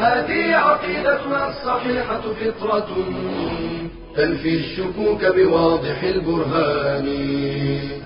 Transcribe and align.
هذه 0.00 0.54
عقيدتنا 0.56 1.48
الصحيحة 1.48 2.20
فطرة. 2.20 2.88
تنفي 4.16 4.54
الشكوك 4.54 5.26
بواضح 5.36 6.02
البرهان. 6.02 7.06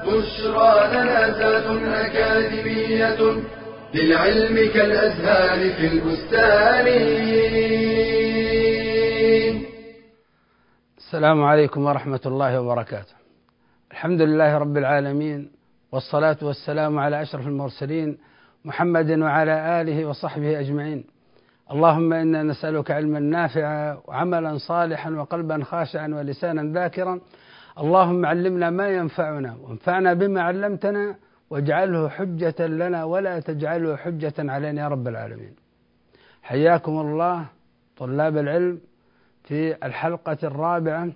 بشرى 0.07 0.73
لنا 0.93 1.39
ذات 1.39 1.67
أكاديمية 2.05 3.21
للعلم 3.95 4.57
كالأزهار 4.75 5.71
في 5.71 5.87
البستان. 5.87 6.87
السلام 10.99 11.43
عليكم 11.43 11.85
ورحمة 11.85 12.21
الله 12.27 12.61
وبركاته. 12.61 13.15
الحمد 13.93 14.21
لله 14.21 14.59
رب 14.59 14.77
العالمين 14.77 15.51
والصلاة 15.93 16.37
والسلام 16.43 16.99
على 16.99 17.23
أشرف 17.23 17.47
المرسلين 17.47 18.19
محمد 18.65 19.11
وعلى 19.11 19.81
آله 19.81 20.05
وصحبه 20.05 20.61
أجمعين. 20.61 21.14
اللهم 21.71 22.13
إنا 22.13 22.43
نسألك 22.43 22.91
علما 22.91 23.21
نافعا 23.21 23.99
وعملا 24.07 24.59
صالحا 24.59 25.11
وقلبا 25.11 25.65
خاشعا 25.65 26.09
ولسانا 26.09 26.73
ذاكرا. 26.73 27.21
اللهم 27.79 28.27
علمنا 28.27 28.71
ما 28.71 28.89
ينفعنا 28.89 29.57
وانفعنا 29.63 30.15
بما 30.15 30.43
علمتنا 30.43 31.17
واجعله 31.51 32.09
حجة 32.09 32.67
لنا 32.67 33.05
ولا 33.05 33.41
تجعله 33.41 33.97
حجة 33.97 34.35
علينا 34.39 34.83
يا 34.83 34.89
رب 34.89 35.09
العالمين. 35.09 35.55
حياكم 36.43 37.01
الله 37.01 37.47
طلاب 37.97 38.37
العلم 38.37 38.81
في 39.45 39.87
الحلقة 39.87 40.39
الرابعة 40.43 41.09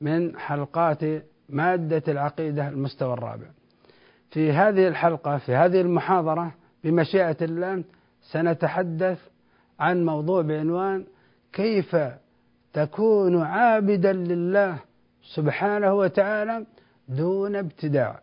من 0.00 0.38
حلقات 0.38 1.04
مادة 1.48 2.02
العقيدة 2.08 2.68
المستوى 2.68 3.12
الرابع. 3.12 3.46
في 4.30 4.52
هذه 4.52 4.88
الحلقة 4.88 5.38
في 5.38 5.54
هذه 5.54 5.80
المحاضرة 5.80 6.54
بمشيئة 6.84 7.36
الله 7.42 7.84
سنتحدث 8.22 9.18
عن 9.80 10.04
موضوع 10.04 10.42
بعنوان 10.42 11.04
كيف 11.52 11.96
تكون 12.72 13.42
عابدا 13.42 14.12
لله 14.12 14.78
سبحانه 15.34 15.94
وتعالى 15.94 16.66
دون 17.08 17.56
ابتداع. 17.56 18.20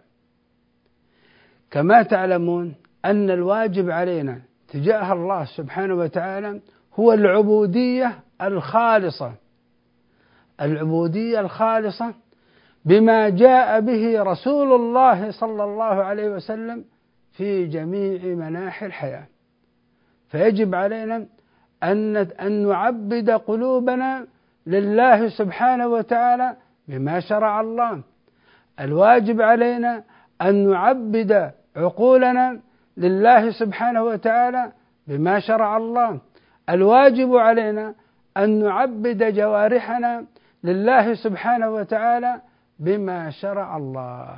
كما 1.72 2.04
تعلمون 2.04 2.76
أن 3.06 3.30
الواجب 3.30 3.90
علينا 3.90 4.42
تجاه 4.68 5.14
الله 5.14 5.46
سبحانه 5.46 5.94
وتعالى 5.96 6.62
هو 6.96 7.14
العبودية 7.14 8.20
الخالصة. 8.42 9.34
العبودية 10.62 11.40
الخالصة 11.40 12.14
بما 12.86 13.30
جاء 13.30 13.80
به 13.80 14.24
رسول 14.24 14.74
الله 14.82 15.32
صلى 15.32 15.64
الله 15.64 15.84
عليه 15.84 16.30
وسلم 16.30 16.86
في 17.32 17.66
جميع 17.66 18.36
مناحي 18.36 18.86
الحياة. 18.86 19.28
فيجب 20.30 20.76
علينا 20.76 21.26
أن 21.84 22.18
أن 22.18 22.68
نعبد 22.68 23.30
قلوبنا 23.30 24.28
لله 24.68 25.30
سبحانه 25.30 25.88
وتعالى 25.88 26.56
بما 26.88 27.20
شرع 27.20 27.62
الله. 27.62 28.02
الواجب 28.80 29.42
علينا 29.42 30.04
أن 30.42 30.70
نعبد 30.70 31.52
عقولنا 31.76 32.60
لله 32.98 33.52
سبحانه 33.52 34.04
وتعالى 34.04 34.72
بما 35.08 35.40
شرع 35.40 35.78
الله. 35.78 36.20
الواجب 36.70 37.36
علينا 37.36 37.94
أن 38.38 38.64
نعبد 38.64 39.34
جوارحنا 39.34 40.26
لله 40.64 41.14
سبحانه 41.14 41.70
وتعالى 41.70 42.42
بما 42.80 43.30
شرع 43.30 43.78
الله. 43.78 44.36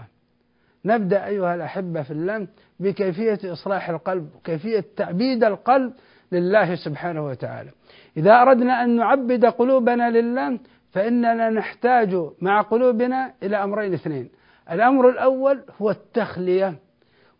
نبدأ 0.85 1.25
أيها 1.25 1.55
الأحبة 1.55 2.01
في 2.01 2.11
الله 2.11 2.47
بكيفية 2.79 3.53
إصلاح 3.53 3.89
القلب، 3.89 4.29
كيفية 4.44 4.85
تعبيد 4.97 5.44
القلب 5.44 5.94
لله 6.31 6.75
سبحانه 6.75 7.25
وتعالى. 7.25 7.69
إذا 8.17 8.41
أردنا 8.41 8.84
أن 8.84 8.95
نعبد 8.95 9.45
قلوبنا 9.45 10.12
لله 10.12 10.59
فإننا 10.91 11.50
نحتاج 11.50 12.29
مع 12.41 12.62
قلوبنا 12.62 13.34
إلى 13.44 13.63
أمرين 13.63 13.94
اثنين. 13.94 14.29
الأمر 14.72 15.09
الأول 15.09 15.63
هو 15.81 15.90
التخلية 15.90 16.75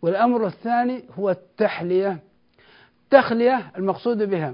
والأمر 0.01 0.47
الثاني 0.47 1.03
هو 1.19 1.29
التحلية. 1.29 2.19
التخلية 3.03 3.72
المقصود 3.77 4.23
بها 4.23 4.53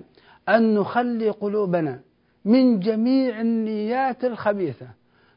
أن 0.49 0.75
نخلي 0.75 1.29
قلوبنا 1.29 1.99
من 2.45 2.79
جميع 2.79 3.41
النيات 3.41 4.25
الخبيثة. 4.25 4.87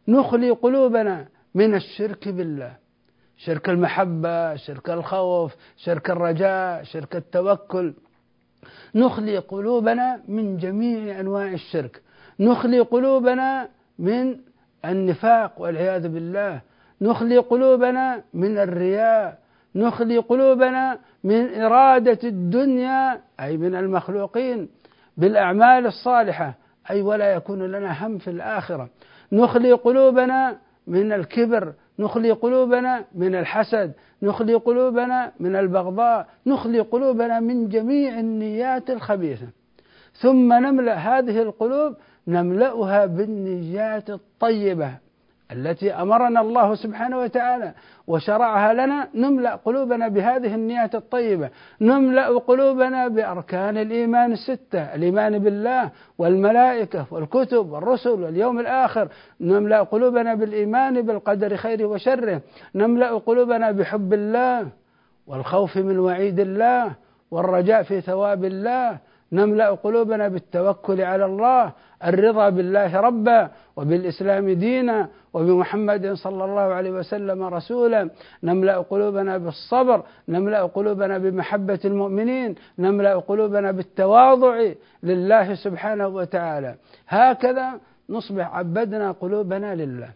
نخلي 0.08 0.50
قلوبنا 0.50 1.28
من 1.54 1.74
الشرك 1.74 2.28
بالله. 2.28 2.76
شرك 3.36 3.68
المحبة 3.68 4.56
شرك 4.56 4.90
الخوف 4.90 5.56
شرك 5.76 6.10
الرجاء 6.10 6.82
شرك 6.82 7.16
التوكل. 7.16 7.94
نخلي 8.94 9.38
قلوبنا 9.38 10.20
من 10.28 10.56
جميع 10.56 11.20
أنواع 11.20 11.52
الشرك. 11.52 12.02
نخلي 12.40 12.80
قلوبنا 12.80 13.68
من 13.98 14.36
النفاق 14.84 15.60
والعياذ 15.60 16.08
بالله. 16.08 16.60
نخلي 17.00 17.38
قلوبنا 17.38 18.22
من 18.34 18.58
الرياء. 18.58 19.38
نخلي 19.74 20.18
قلوبنا 20.18 20.98
من 21.24 21.54
إرادة 21.62 22.18
الدنيا 22.24 23.20
أي 23.40 23.56
من 23.56 23.74
المخلوقين 23.74 24.68
بالأعمال 25.16 25.86
الصالحة 25.86 26.54
أي 26.90 27.02
ولا 27.02 27.32
يكون 27.34 27.62
لنا 27.62 28.06
هم 28.06 28.18
في 28.18 28.30
الآخرة. 28.30 28.88
نخلي 29.32 29.72
قلوبنا 29.72 30.56
من 30.86 31.12
الكبر 31.12 31.72
نخلي 31.98 32.30
قلوبنا 32.30 33.04
من 33.14 33.34
الحسد 33.34 33.92
نخلي 34.22 34.54
قلوبنا 34.54 35.32
من 35.40 35.56
البغضاء 35.56 36.26
نخلي 36.46 36.80
قلوبنا 36.80 37.40
من 37.40 37.68
جميع 37.68 38.20
النيات 38.20 38.90
الخبيثة. 38.90 39.46
ثم 40.14 40.52
نملأ 40.52 40.94
هذه 40.94 41.42
القلوب 41.42 41.96
نملأها 42.26 43.06
بالنيات 43.06 44.10
الطيبة. 44.10 45.07
التي 45.52 45.92
أمرنا 45.92 46.40
الله 46.40 46.74
سبحانه 46.74 47.18
وتعالى 47.18 47.72
وشرعها 48.06 48.72
لنا 48.72 49.08
نملأ 49.14 49.54
قلوبنا 49.54 50.08
بهذه 50.08 50.54
النيات 50.54 50.94
الطيبة. 50.94 51.50
نملأ 51.80 52.38
قلوبنا 52.38 53.08
بأركان 53.08 53.76
الإيمان 53.76 54.32
الستة 54.32 54.94
الإيمان 54.94 55.38
بالله 55.38 55.90
والملائكة 56.18 57.06
والكتب 57.10 57.72
والرسل 57.72 58.10
واليوم 58.10 58.60
الآخر. 58.60 59.08
نملأ 59.40 59.82
قلوبنا 59.82 60.34
بالإيمان 60.34 61.02
بالقدر 61.02 61.56
خيره 61.56 61.84
وشره. 61.84 62.40
نملأ 62.74 63.18
قلوبنا 63.18 63.70
بحب 63.70 64.12
الله 64.12 64.68
والخوف 65.26 65.76
من 65.76 65.98
وعيد 65.98 66.40
الله 66.40 66.92
والرجاء 67.30 67.82
في 67.82 68.00
ثواب 68.00 68.44
الله. 68.44 68.98
نملأ 69.32 69.70
قلوبنا 69.70 70.28
بالتوكل 70.28 71.00
على 71.00 71.24
الله 71.24 71.72
الرضا 72.04 72.48
بالله 72.48 73.00
ربا 73.00 73.50
وبالإسلام 73.76 74.50
دينا 74.50 75.08
وبمحمد 75.32 76.12
صلى 76.12 76.44
الله 76.44 76.60
عليه 76.60 76.90
وسلم 76.90 77.42
رسولا. 77.42 78.10
نملأ 78.42 78.78
قلوبنا 78.78 79.38
بالصبر 79.38 80.02
نملأ 80.28 80.62
قلوبنا 80.62 81.18
بمحبة 81.18 81.80
المؤمنين 81.84 82.54
نملأ 82.78 83.14
قلوبنا 83.16 83.72
بالتواضع 83.72 84.56
لله 85.02 85.54
سبحانه 85.54 86.08
وتعالى. 86.08 86.74
هكذا 87.08 87.80
نصبح 88.10 88.54
عبدنا 88.54 89.12
قلوبنا 89.12 89.74
لله 89.74 90.10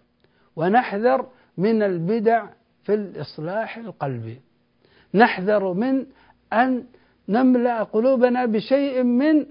ونحذر 0.56 1.26
من 1.58 1.82
البدع 1.82 2.46
في 2.82 2.94
الإصلاح 2.94 3.76
القلبي. 3.76 4.40
نحذر 5.14 5.73
من 5.73 6.06
أن 6.52 6.84
نملأ 7.29 7.82
قلوبنا 7.82 8.46
بشيء 8.46 9.02
من 9.02 9.46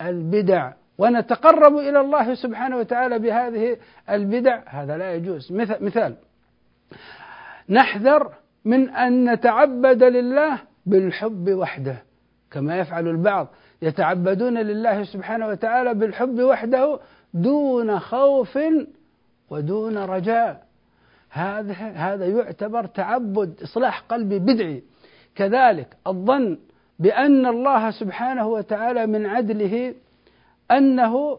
البدع. 0.00 0.72
ونتقرب 0.98 1.78
إلى 1.78 2.00
الله 2.00 2.34
سبحانه 2.34 2.76
وتعالى 2.76 3.18
بهذه 3.18 3.76
البدع. 4.10 4.60
هذا 4.66 4.96
لا 4.96 5.14
يجوز. 5.14 5.52
مثال. 5.80 6.14
نحذر 7.68 8.32
من 8.64 8.90
أن 8.90 9.32
نتعبد 9.32 10.02
لله 10.02 10.58
بالحب 10.86 11.48
وحده. 11.50 11.96
كما 12.50 12.78
يفعل 12.78 13.08
البعض. 13.08 13.48
يتعبدون 13.82 14.58
لله 14.58 15.04
سبحانه 15.04 15.48
وتعالى 15.48 15.94
بالحب 15.94 16.40
وحده 16.40 16.98
دون 17.34 17.98
خوف 17.98 18.58
ودون 19.50 19.98
رجاء. 19.98 20.66
هذا 21.30 21.72
هذا 21.72 22.26
يعتبر 22.26 22.86
تعبد 22.86 23.62
إصلاح 23.62 24.00
قلبي 24.00 24.38
بدعي. 24.38 24.82
كذلك 25.34 25.96
الظن 26.06 26.58
بأن 26.98 27.46
الله 27.46 27.90
سبحانه 27.90 28.46
وتعالى 28.46 29.06
من 29.06 29.26
عدله 29.26 29.94
أنه 30.70 31.38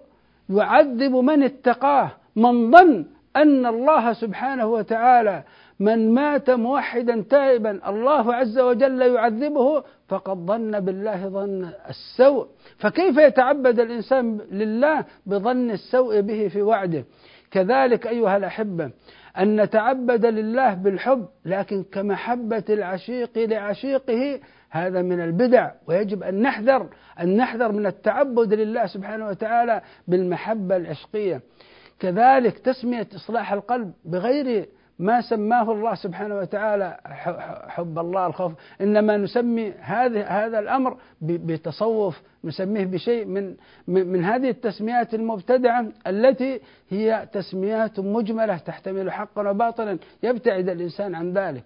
يعذب 0.50 1.12
من 1.12 1.44
اتقاه 1.44 2.12
من 2.35 2.71
ظن 2.71 3.06
أن 3.35 3.65
الله 3.65 4.13
سبحانه 4.13 4.65
وتعالى 4.65 5.44
من 5.79 6.13
مات 6.13 6.50
موحدا 6.50 7.24
تائبا 7.29 7.89
الله 7.89 8.35
عز 8.35 8.59
وجل 8.59 9.01
يعذبه 9.01 9.83
فقد 10.07 10.38
ظن 10.38 10.79
بالله 10.79 11.27
ظن 11.29 11.69
السوء. 11.89 12.47
فكيف 12.77 13.18
يتعبد 13.18 13.79
الإنسان 13.79 14.38
لله 14.51 15.06
بظن 15.25 15.71
السوء 15.71 16.21
به 16.21 16.47
في 16.47 16.62
وعده؟ 16.62 17.06
كذلك 17.51 18.07
أيها 18.07 18.38
الأحبة 18.38 18.91
أن 19.39 19.62
نتعبد 19.62 20.25
لله 20.25 20.73
بالحب 20.73 21.25
لكن 21.45 21.83
كمحبة 21.83 22.63
العشيق 22.69 23.38
لعشيقه 23.38 24.39
هذا 24.69 25.01
من 25.01 25.21
البدع 25.21 25.71
ويجب 25.87 26.23
أن 26.23 26.41
نحذر 26.41 26.87
أن 27.19 27.37
نحذر 27.37 27.71
من 27.71 27.85
التعبد 27.85 28.53
لله 28.53 28.85
سبحانه 28.85 29.27
وتعالى 29.27 29.81
بالمحبة 30.07 30.75
العشقية 30.75 31.41
كذلك 31.99 32.59
تسمية 32.59 33.07
إصلاح 33.15 33.53
القلب 33.53 33.93
بغير 34.05 34.65
ما 34.99 35.21
سماه 35.21 35.71
الله 35.71 35.95
سبحانه 35.95 36.35
وتعالى 36.35 36.97
حب 37.67 37.99
الله 37.99 38.27
الخوف 38.27 38.53
إنما 38.81 39.17
نسمي 39.17 39.73
هذه 39.79 40.45
هذا 40.45 40.59
الأمر 40.59 40.97
بتصوف 41.21 42.21
نسميه 42.43 42.85
بشيء 42.85 43.25
من 43.25 43.55
من 43.87 44.23
هذه 44.23 44.49
التسميات 44.49 45.13
المبتدعة 45.13 45.85
التي 46.07 46.61
هي 46.89 47.27
تسميات 47.33 47.99
مجملة 47.99 48.57
تحتمل 48.57 49.11
حقا 49.11 49.49
وباطلا 49.49 49.97
يبتعد 50.23 50.69
الإنسان 50.69 51.15
عن 51.15 51.33
ذلك. 51.33 51.63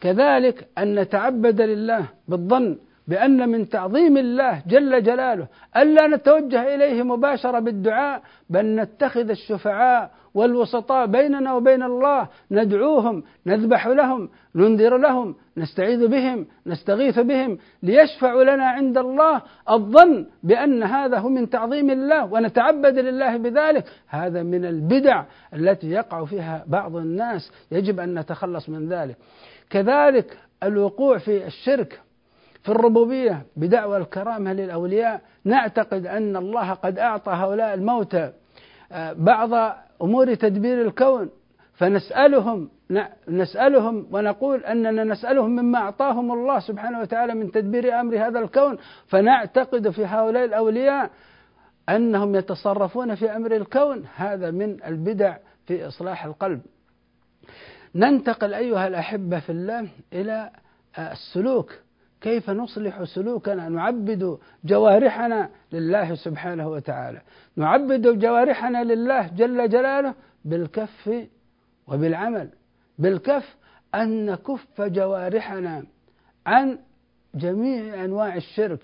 كذلك 0.00 0.68
أن 0.78 0.94
نتعبد 0.94 1.60
لله 1.60 2.08
بالظن 2.28 2.76
بأن 3.08 3.48
من 3.48 3.68
تعظيم 3.68 4.16
الله 4.16 4.62
جل 4.66 5.02
جلاله 5.02 5.46
ألا 5.76 6.06
نتوجه 6.06 6.74
إليه 6.74 7.02
مباشرة 7.02 7.58
بالدعاء 7.58 8.22
بل 8.50 8.66
نتخذ 8.66 9.30
الشفعاء 9.30 10.10
والوسطاء 10.34 11.06
بيننا 11.06 11.54
وبين 11.54 11.82
الله 11.82 12.28
ندعوهم 12.50 13.22
نذبح 13.46 13.86
لهم 13.86 14.28
ننذر 14.54 14.96
لهم 14.96 15.34
نستعيذ 15.56 16.08
بهم 16.08 16.46
نستغيث 16.66 17.18
بهم 17.18 17.58
ليشفعوا 17.82 18.44
لنا 18.44 18.64
عند 18.64 18.98
الله 18.98 19.42
الظن 19.70 20.26
بأن 20.42 20.82
هذا 20.82 21.18
هو 21.18 21.28
من 21.28 21.50
تعظيم 21.50 21.90
الله 21.90 22.32
ونتعبد 22.32 22.98
لله 22.98 23.36
بذلك. 23.36 23.84
هذا 24.08 24.42
من 24.42 24.64
البدع 24.64 25.24
التي 25.54 25.90
يقع 25.90 26.24
فيها 26.24 26.64
بعض 26.66 26.96
الناس 26.96 27.52
يجب 27.72 28.00
أن 28.00 28.18
نتخلص 28.18 28.68
من 28.68 28.88
ذلك. 28.88 29.16
كذلك 29.70 30.38
الوقوع 30.62 31.18
في 31.18 31.46
الشرك 31.46 32.00
في 32.62 32.72
الربوبية 32.72 33.42
بدعوى 33.56 33.96
الكرامة 33.96 34.52
للأولياء. 34.52 35.20
نعتقد 35.44 36.06
أن 36.06 36.36
الله 36.36 36.72
قد 36.72 36.98
أعطى 36.98 37.32
هؤلاء 37.32 37.74
الموتى 37.74 38.32
آه، 38.92 39.12
بعض 39.12 39.76
أمور 40.02 40.34
تدبير 40.34 40.82
الكون. 40.82 41.30
فنسألهم 41.74 42.68
نسألهم 43.28 44.06
ونقول 44.12 44.64
أننا 44.64 45.04
نسألهم 45.04 45.50
مما 45.50 45.78
أعطاهم 45.78 46.32
الله 46.32 46.58
سبحانه 46.58 47.00
وتعالى 47.00 47.34
من 47.34 47.50
تدبير 47.50 48.00
أمر 48.00 48.26
هذا 48.26 48.38
الكون. 48.38 48.78
فنعتقد 49.06 49.90
في 49.90 50.04
هؤلاء 50.06 50.44
الأولياء 50.44 51.10
أنهم 51.88 52.34
يتصرفون 52.34 53.14
في 53.14 53.36
أمر 53.36 53.56
الكون. 53.56 54.04
هذا 54.16 54.50
من 54.50 54.84
البدع 54.84 55.36
في 55.66 55.86
إصلاح 55.86 56.24
القلب. 56.24 56.60
ننتقل 57.96 58.54
أيها 58.54 58.86
الأحبة 58.86 59.40
في 59.40 59.52
الله 59.52 59.88
إلى 60.12 60.50
السلوك. 60.98 61.72
كيف 62.20 62.50
نصلح 62.50 63.04
سلوكنا؟ 63.04 63.68
نعبد 63.68 64.38
جوارحنا 64.64 65.50
لله 65.72 66.14
سبحانه 66.14 66.68
وتعالى. 66.68 67.20
نعبد 67.56 68.18
جوارحنا 68.18 68.84
لله 68.84 69.28
جل 69.28 69.68
جلاله 69.68 70.14
بالكف 70.44 71.10
وبالعمل. 71.86 72.48
بالكف 72.98 73.56
أن 73.94 74.26
نكف 74.26 74.80
جوارحنا 74.80 75.84
عن 76.46 76.78
جميع 77.34 78.04
أنواع 78.04 78.36
الشرك. 78.36 78.80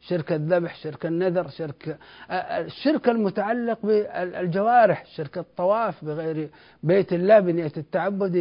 شرك 0.00 0.32
الذبح 0.32 0.74
شرك 0.74 1.06
النذر 1.06 1.48
شرك 1.48 1.98
الشرك 2.30 3.08
المتعلق 3.08 3.78
بالجوارح 3.86 5.04
شرك 5.06 5.38
الطواف 5.38 6.04
بغير 6.04 6.48
بيت 6.82 7.12
الله 7.12 7.40
بنية 7.40 7.72
التعبد 7.76 8.36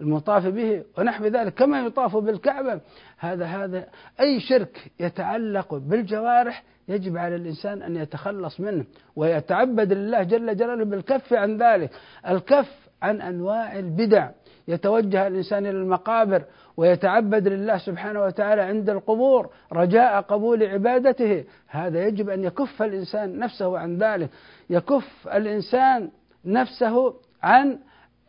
للمطاف 0.00 0.46
به 0.46 0.84
ونحو 0.98 1.24
ذلك 1.24 1.54
كما 1.54 1.80
يطاف 1.80 2.16
بالكعبة. 2.16 2.80
هذا 3.18 3.44
هذا 3.44 3.86
أي 4.20 4.40
شرك 4.40 4.90
يتعلق 5.00 5.74
بالجوارح 5.74 6.62
يجب 6.88 7.16
على 7.16 7.36
الإنسان 7.36 7.82
أن 7.82 7.96
يتخلص 7.96 8.60
منه 8.60 8.84
ويتعبد 9.16 9.92
لله 9.92 10.22
جل 10.22 10.56
جلاله 10.56 10.84
بالكف 10.84 11.32
عن 11.32 11.62
ذلك. 11.62 11.90
الكف 12.28 12.88
عن 13.02 13.20
أنواع 13.20 13.78
البدع. 13.78 14.30
يتوجه 14.68 15.26
الإنسان 15.26 15.66
إلى 15.66 15.78
المقابر 15.78 16.44
ويتعبد 16.80 17.48
لله 17.48 17.78
سبحانه 17.78 18.24
وتعالى 18.24 18.62
عند 18.62 18.90
القبور 18.90 19.50
رجاء 19.72 20.20
قبول 20.20 20.62
عبادته. 20.62 21.44
هذا 21.68 22.06
يجب 22.06 22.28
أن 22.28 22.44
يكف 22.44 22.82
الإنسان 22.82 23.38
نفسه 23.38 23.78
عن 23.78 23.98
ذلك. 23.98 24.28
يكف 24.70 25.28
الإنسان 25.28 26.10
نفسه 26.44 27.14
عن 27.42 27.78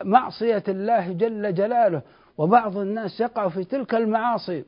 معصية 0.03 0.63
الله 0.68 1.12
جل 1.12 1.53
جلاله. 1.53 2.01
وبعض 2.38 2.77
الناس 2.77 3.19
يقع 3.19 3.50
في 3.50 3.63
تلك 3.63 3.95
المعاصي. 3.95 4.63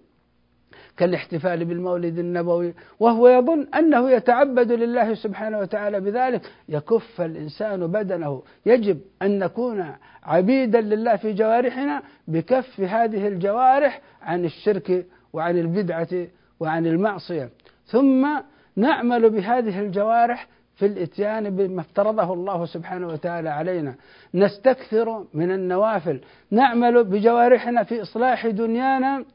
كالاحتفال 0.98 1.66
بالمولد 1.66 2.20
النبوي 2.20 2.74
وهو 3.00 3.28
يظن 3.28 3.68
أنه 3.76 4.12
يتعبد 4.12 4.72
لله 4.72 5.14
سبحانه 5.14 5.60
وتعالى 5.60 6.00
بذلك. 6.00 6.42
يكف 6.70 7.22
الإنسان 7.22 7.88
بدنه. 7.88 8.44
يجب 8.66 9.00
أن 9.22 9.40
نكون 9.40 9.86
عبيدا 10.24 10.82
لله 10.82 11.16
في 11.16 11.34
جوارحنا 11.34 12.02
بكف 12.28 12.80
هذه 12.80 13.28
الجوارح 13.28 14.02
عن 14.22 14.46
الشرك 14.46 15.06
وعن 15.34 15.58
البدعة 15.58 16.28
وعن 16.60 16.86
المعصية. 16.88 17.50
ثم 17.86 18.28
نعمل 18.76 19.30
بهذه 19.30 19.80
الجوارح 19.80 20.48
في 20.76 20.86
الإتيان 20.86 21.56
بما 21.56 21.82
افترضه 21.82 22.34
الله 22.34 22.66
سبحانه 22.66 23.08
وتعالى 23.08 23.50
علينا. 23.50 23.96
نستكثر 24.34 25.26
من 25.34 25.52
النوافل. 25.52 26.22
نعمل 26.52 27.04
بجوارحنا 27.04 27.84
في 27.84 28.02
إصلاح 28.02 28.48
دنيانا 28.48 29.26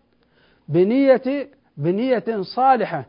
بنية 0.68 1.48
بنية 1.76 2.24
صالحة 2.42 3.06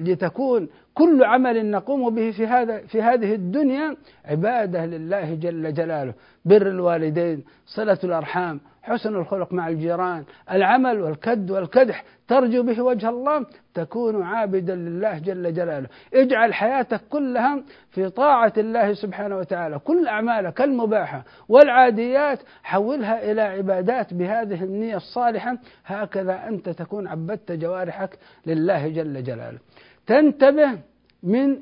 لتكون 0.00 0.68
كل 0.94 1.24
عمل 1.24 1.70
نقوم 1.70 2.14
به 2.14 2.30
في 2.30 2.46
هذا 2.46 2.78
في 2.78 3.02
هذه 3.02 3.34
الدنيا 3.34 3.96
عبادة 4.24 4.86
لله 4.86 5.34
جل 5.34 5.74
جلاله. 5.74 6.14
بر 6.44 6.68
الوالدين 6.68 7.44
صلة 7.66 7.98
الأرحام 8.04 8.60
حسن 8.84 9.16
الخلق 9.16 9.52
مع 9.52 9.68
الجيران 9.68 10.24
العمل 10.50 11.00
والكد 11.00 11.50
والكدح 11.50 12.04
ترجو 12.28 12.62
به 12.62 12.82
وجه 12.82 13.08
الله 13.08 13.46
تكون 13.74 14.22
عابدا 14.22 14.74
لله 14.74 15.18
جل 15.18 15.54
جلاله. 15.54 15.88
اجعل 16.14 16.54
حياتك 16.54 17.00
كلها 17.10 17.62
في 17.90 18.08
طاعة 18.08 18.52
الله 18.58 18.92
سبحانه 18.92 19.36
وتعالى. 19.36 19.78
كل 19.78 20.08
أعمالك 20.08 20.60
المباحة 20.60 21.24
والعاديات 21.48 22.38
حولها 22.62 23.30
إلى 23.30 23.40
عبادات 23.42 24.14
بهذه 24.14 24.64
النية 24.64 24.96
الصالحة. 24.96 25.58
هكذا 25.86 26.48
أنت 26.48 26.68
تكون 26.68 27.06
عبدت 27.06 27.52
جوارحك 27.52 28.18
لله 28.46 28.88
جل 28.88 29.22
جلاله. 29.22 29.58
تنتبه 30.06 30.78
من 31.22 31.56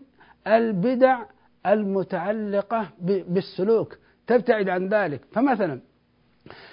البدع 0.47 1.23
المتعلقة 1.67 2.89
بالسلوك. 3.29 3.99
تبتعد 4.27 4.69
عن 4.69 4.89
ذلك. 4.89 5.21
فمثلا 5.33 5.92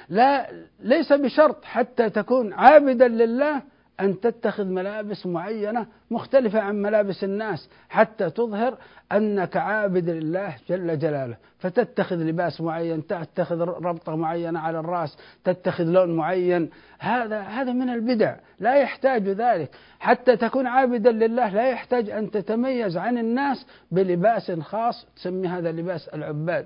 لا 0.09 0.49
ليس 0.79 1.13
بشرط 1.13 1.65
حتى 1.65 2.09
تكون 2.09 2.53
عابدا 2.53 3.07
لله 3.07 3.61
أن 3.99 4.19
تتخذ 4.19 4.65
ملابس 4.65 5.25
معينة 5.25 5.85
مختلفة 6.11 6.59
عن 6.59 6.81
ملابس 6.81 7.23
الناس 7.23 7.69
حتى 7.89 8.29
تظهر 8.29 8.77
أنك 9.11 9.57
عابد 9.57 10.09
لله 10.09 10.55
جل 10.69 10.99
جلاله. 10.99 11.37
فتتخذ 11.59 12.15
لباس 12.15 12.61
معين 12.61 13.07
تتخذ 13.07 13.61
ربطة 13.61 14.15
معينة 14.15 14.59
على 14.59 14.79
الرأس 14.79 15.17
تتخذ 15.43 15.83
لون 15.83 16.15
معين. 16.15 16.69
هذا 16.99 17.39
هذا 17.39 17.71
من 17.71 17.89
البدع 17.89 18.35
لا 18.59 18.75
يحتاج 18.75 19.29
ذلك. 19.29 19.69
حتى 19.99 20.37
تكون 20.37 20.67
عابدا 20.67 21.11
لله 21.11 21.49
لا 21.49 21.69
يحتاج 21.69 22.09
أن 22.09 22.31
تتميز 22.31 22.97
عن 22.97 23.17
الناس 23.17 23.65
بلباس 23.91 24.51
خاص 24.51 25.07
تسمي 25.15 25.47
هذا 25.47 25.71
لباس 25.71 26.07
العباد. 26.07 26.65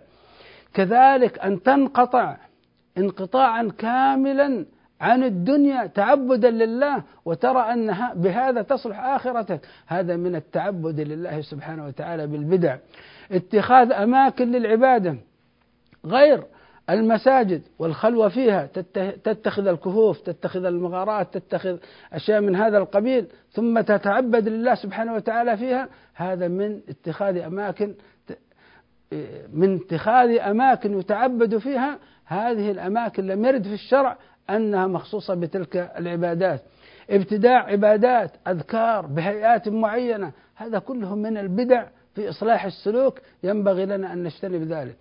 كذلك 0.73 1.39
أن 1.39 1.63
تنقطع 1.63 2.37
انقطاعا 2.97 3.71
كاملا 3.77 4.65
عن 5.01 5.23
الدنيا 5.23 5.85
تعبدا 5.85 6.49
لله 6.49 7.03
وترى 7.25 7.59
أن 7.59 7.95
بهذا 8.15 8.61
تصلح 8.61 8.99
آخرتك. 8.99 9.59
هذا 9.87 10.15
من 10.15 10.35
التعبد 10.35 10.99
لله 10.99 11.41
سبحانه 11.41 11.85
وتعالى 11.85 12.27
بالبدع. 12.27 12.77
اتخاذ 13.31 13.91
أماكن 13.91 14.51
للعبادة 14.51 15.15
غير 16.05 16.43
المساجد 16.89 17.61
والخلوة 17.79 18.29
فيها. 18.29 18.65
تتخذ 19.23 19.67
الكهوف 19.67 20.19
تتخذ 20.19 20.65
المغارات 20.65 21.37
تتخذ 21.37 21.77
أشياء 22.13 22.41
من 22.41 22.55
هذا 22.55 22.77
القبيل 22.77 23.25
ثم 23.51 23.81
تتعبد 23.81 24.47
لله 24.47 24.75
سبحانه 24.75 25.13
وتعالى 25.13 25.57
فيها. 25.57 25.89
هذا 26.13 26.47
من 26.47 26.79
اتخاذ 26.89 27.37
أماكن 27.37 27.93
من 29.53 29.75
اتخاذ 29.75 30.29
أماكن 30.29 30.99
يتعبد 30.99 31.57
فيها 31.57 31.99
هذه 32.25 32.71
الأماكن 32.71 33.27
لم 33.27 33.45
يرد 33.45 33.63
في 33.63 33.73
الشرع 33.73 34.17
أنها 34.49 34.87
مخصوصة 34.87 35.33
بتلك 35.33 35.91
العبادات. 35.97 36.61
ابتداع 37.09 37.65
عبادات 37.65 38.31
أذكار 38.47 39.05
بهيئات 39.05 39.69
معينة 39.69 40.31
هذا 40.55 40.79
كله 40.79 41.15
من 41.15 41.37
البدع 41.37 41.85
في 42.15 42.29
إصلاح 42.29 42.65
السلوك 42.65 43.19
ينبغي 43.43 43.85
لنا 43.85 44.13
أن 44.13 44.23
نجتنب 44.23 44.61
ذلك 44.61 44.95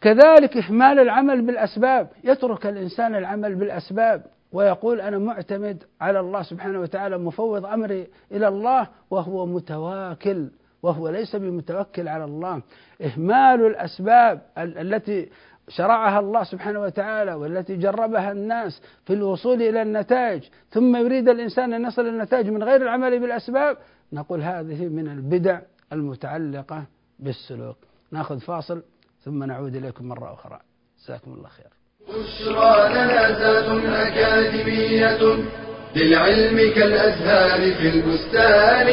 كذلك 0.00 0.56
إهمال 0.56 0.98
العمل 0.98 1.42
بالأسباب 1.42 2.08
يترك 2.24 2.66
الإنسان 2.66 3.14
العمل 3.14 3.54
بالأسباب 3.54 4.22
ويقول 4.52 5.00
أنا 5.00 5.18
معتمد 5.18 5.82
على 6.00 6.20
الله 6.20 6.42
سبحانه 6.42 6.80
وتعالى 6.80 7.18
مفوض 7.18 7.66
أمري 7.66 8.06
إلى 8.32 8.48
الله 8.48 8.88
وهو 9.10 9.46
متواكل 9.46 10.50
وهو 10.82 11.08
ليس 11.08 11.36
بمتوكل 11.36 12.08
على 12.08 12.24
الله. 12.24 12.62
إهمال 13.02 13.66
الأسباب 13.66 14.42
التي 14.58 15.28
شرعها 15.68 16.20
الله 16.20 16.44
سبحانه 16.44 16.80
وتعالى 16.80 17.34
والتي 17.34 17.76
جربها 17.76 18.32
الناس 18.32 18.82
في 19.04 19.12
الوصول 19.12 19.62
إلى 19.62 19.82
النتائج 19.82 20.42
ثم 20.70 20.96
يريد 20.96 21.28
الإنسان 21.28 21.72
أن 21.72 21.84
يصل 21.84 22.06
النتائج 22.06 22.48
من 22.48 22.62
غير 22.62 22.82
العمل 22.82 23.18
بالأسباب 23.20 23.76
نقول 24.12 24.42
هذه 24.42 24.88
من 24.88 25.08
البدع 25.08 25.60
المتعلقة 25.92 26.84
بالسلوك. 27.18 27.76
نأخذ 28.12 28.40
فاصل 28.40 28.82
ثم 29.24 29.44
نعود 29.44 29.76
إليكم 29.76 30.08
مرة 30.08 30.34
أخرى. 30.34 30.60
جزاكم 31.04 31.32
الله 31.32 31.48
خير. 31.48 31.66
بشرى 32.08 32.88
لنا 32.94 34.08
أكاديمية 34.08 35.18
للعلم 35.96 36.74
كالأزهار 36.74 37.74
في 37.74 37.88
البستان. 37.88 38.86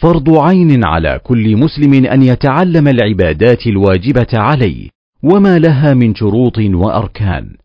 فرض 0.00 0.38
عين 0.38 0.84
على 0.84 1.20
كل 1.24 1.56
مسلم 1.56 2.06
أن 2.06 2.22
يتعلم 2.22 2.88
العبادات 2.88 3.66
الواجبة 3.66 4.26
عليه 4.34 4.88
وما 5.22 5.58
لها 5.58 5.94
من 5.94 6.14
شروط 6.14 6.58
وأركان. 6.58 7.56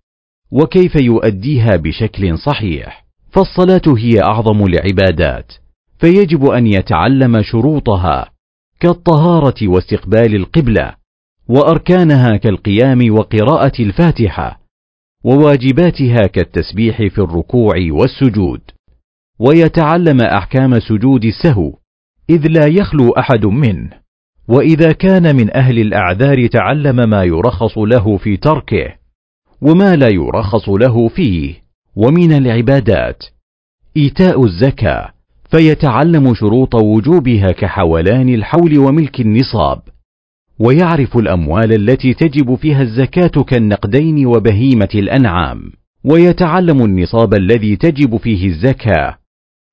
وكيف 0.51 0.95
يؤديها 0.95 1.75
بشكل 1.75 2.37
صحيح؟ 2.37 3.05
فالصلاة 3.31 3.81
هي 3.97 4.21
أعظم 4.21 4.65
العبادات 4.65 5.51
فيجب 5.99 6.45
أن 6.45 6.67
يتعلم 6.67 7.41
شروطها 7.41 8.31
كالطهارة 8.79 9.67
واستقبال 9.67 10.35
القبلة 10.35 10.95
وأركانها 11.47 12.37
كالقيام 12.37 13.13
وقراءة 13.13 13.81
الفاتحة 13.81 14.59
وواجباتها 15.23 16.27
كالتسبيح 16.27 16.97
في 16.97 17.17
الركوع 17.17 17.75
والسجود. 17.91 18.61
ويتعلم 19.39 20.21
أحكام 20.21 20.79
سجود 20.79 21.25
السهو 21.25 21.84
إذ 22.29 22.47
لا 22.47 22.65
يخلو 22.65 23.09
أحد 23.09 23.45
منه 23.45 23.89
وإذا 24.47 24.91
كان 24.91 25.35
من 25.35 25.57
أهل 25.57 25.79
الأعذار 25.79 26.47
تعلم 26.47 27.09
ما 27.09 27.23
يرخص 27.23 27.77
له 27.77 28.17
في 28.17 28.37
تركه 28.37 28.95
وما 29.61 29.95
لا 29.95 30.09
يرخص 30.09 30.69
له 30.69 31.07
فيه. 31.07 31.65
ومن 31.95 32.31
العبادات 32.33 33.23
إيتاء 33.97 34.43
الزكاة 34.43 35.09
فيتعلم 35.51 36.33
شروط 36.33 36.75
وجوبها 36.75 37.51
كحولان 37.51 38.29
الحول 38.29 38.77
وملك 38.77 39.21
النصاب. 39.21 39.81
ويعرف 40.59 41.17
الأموال 41.17 41.73
التي 41.73 42.13
تجب 42.13 42.55
فيها 42.55 42.81
الزكاة 42.81 43.43
كالنقدين 43.43 44.25
وبهيمة 44.25 44.89
الأنعام. 44.95 45.71
ويتعلم 46.03 46.85
النصاب 46.85 47.33
الذي 47.33 47.75
تجب 47.75 48.17
فيه 48.17 48.47
الزكاة. 48.47 49.17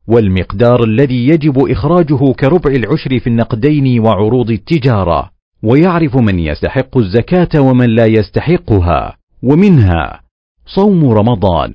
والمقدار 0.06 0.84
الذي 0.84 1.28
يجب 1.28 1.70
إخراجه 1.70 2.32
كربع 2.32 2.70
العشر 2.70 3.18
في 3.18 3.26
النقدين 3.26 4.00
وعروض 4.00 4.50
التجارة 4.50 5.30
ويعرف 5.62 6.16
من 6.16 6.38
يستحق 6.38 6.98
الزكاة 6.98 7.60
ومن 7.60 7.86
لا 7.86 8.06
يستحقها 8.06 9.16
ومنها 9.42 10.20
صوم 10.66 11.10
رمضان 11.10 11.74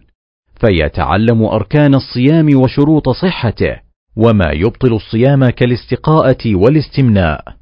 فيتعلم 0.59 1.43
أركان 1.43 1.95
الصيام 1.95 2.55
وشروط 2.55 3.09
صحته 3.09 3.77
وما 4.15 4.51
يبطل 4.53 4.93
الصيام 4.93 5.49
كالاستقاءة 5.49 6.55
والاستمناء 6.55 7.57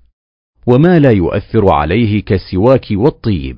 وما 0.67 1.00
لا 1.00 1.12
يؤثر 1.12 1.74
عليه 1.74 2.24
كالسواك 2.24 2.88
والطيب. 2.91 3.57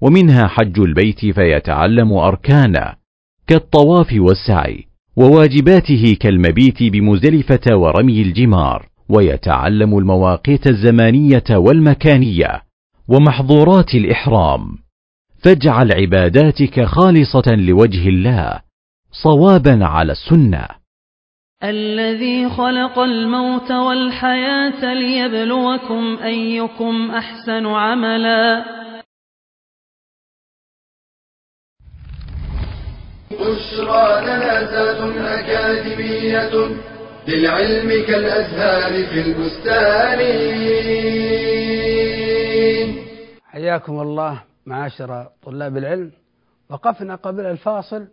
ومنها 0.00 0.46
حج 0.46 0.80
البيت 0.80 1.20
فيتعلم 1.20 2.12
أركانه 2.12 2.92
كالطواف 3.46 4.12
والسعي. 4.12 4.85
وواجباته 5.16 6.16
كالمبيت 6.20 6.82
بمزدلفة 6.82 7.76
ورمي 7.76 8.22
الجمار 8.22 8.86
ويتعلم 9.08 9.98
المواقيت 9.98 10.66
الزمانية 10.66 11.44
والمكانية 11.50 12.62
ومحظورات 13.08 13.94
الإحرام. 13.94 14.60
فاجعل 15.44 15.92
عباداتك 15.92 16.84
خالصة 16.84 17.54
لوجه 17.54 18.08
الله 18.08 18.60
صوابا 19.22 19.84
على 19.84 20.12
السنة. 20.12 20.66
الذي 21.64 22.48
خلق 22.48 22.98
الموت 22.98 23.70
والحياة 23.70 24.94
ليبلوكم 24.94 26.16
أيكم 26.22 27.10
أحسن 27.10 27.66
عملا. 27.66 28.64
بشرى 33.30 34.20
لنا 34.22 35.40
أكاديمية 35.40 36.76
للعلم 37.28 38.06
كالأزهار 38.06 39.06
في 39.06 39.20
البستان. 39.20 40.20
حياكم 43.44 44.00
الله 44.00 44.42
معاشر 44.66 45.26
طلاب 45.42 45.76
العلم. 45.76 46.10
وقفنا 46.70 47.14
قبل 47.14 47.46
الفاصل 47.46 48.06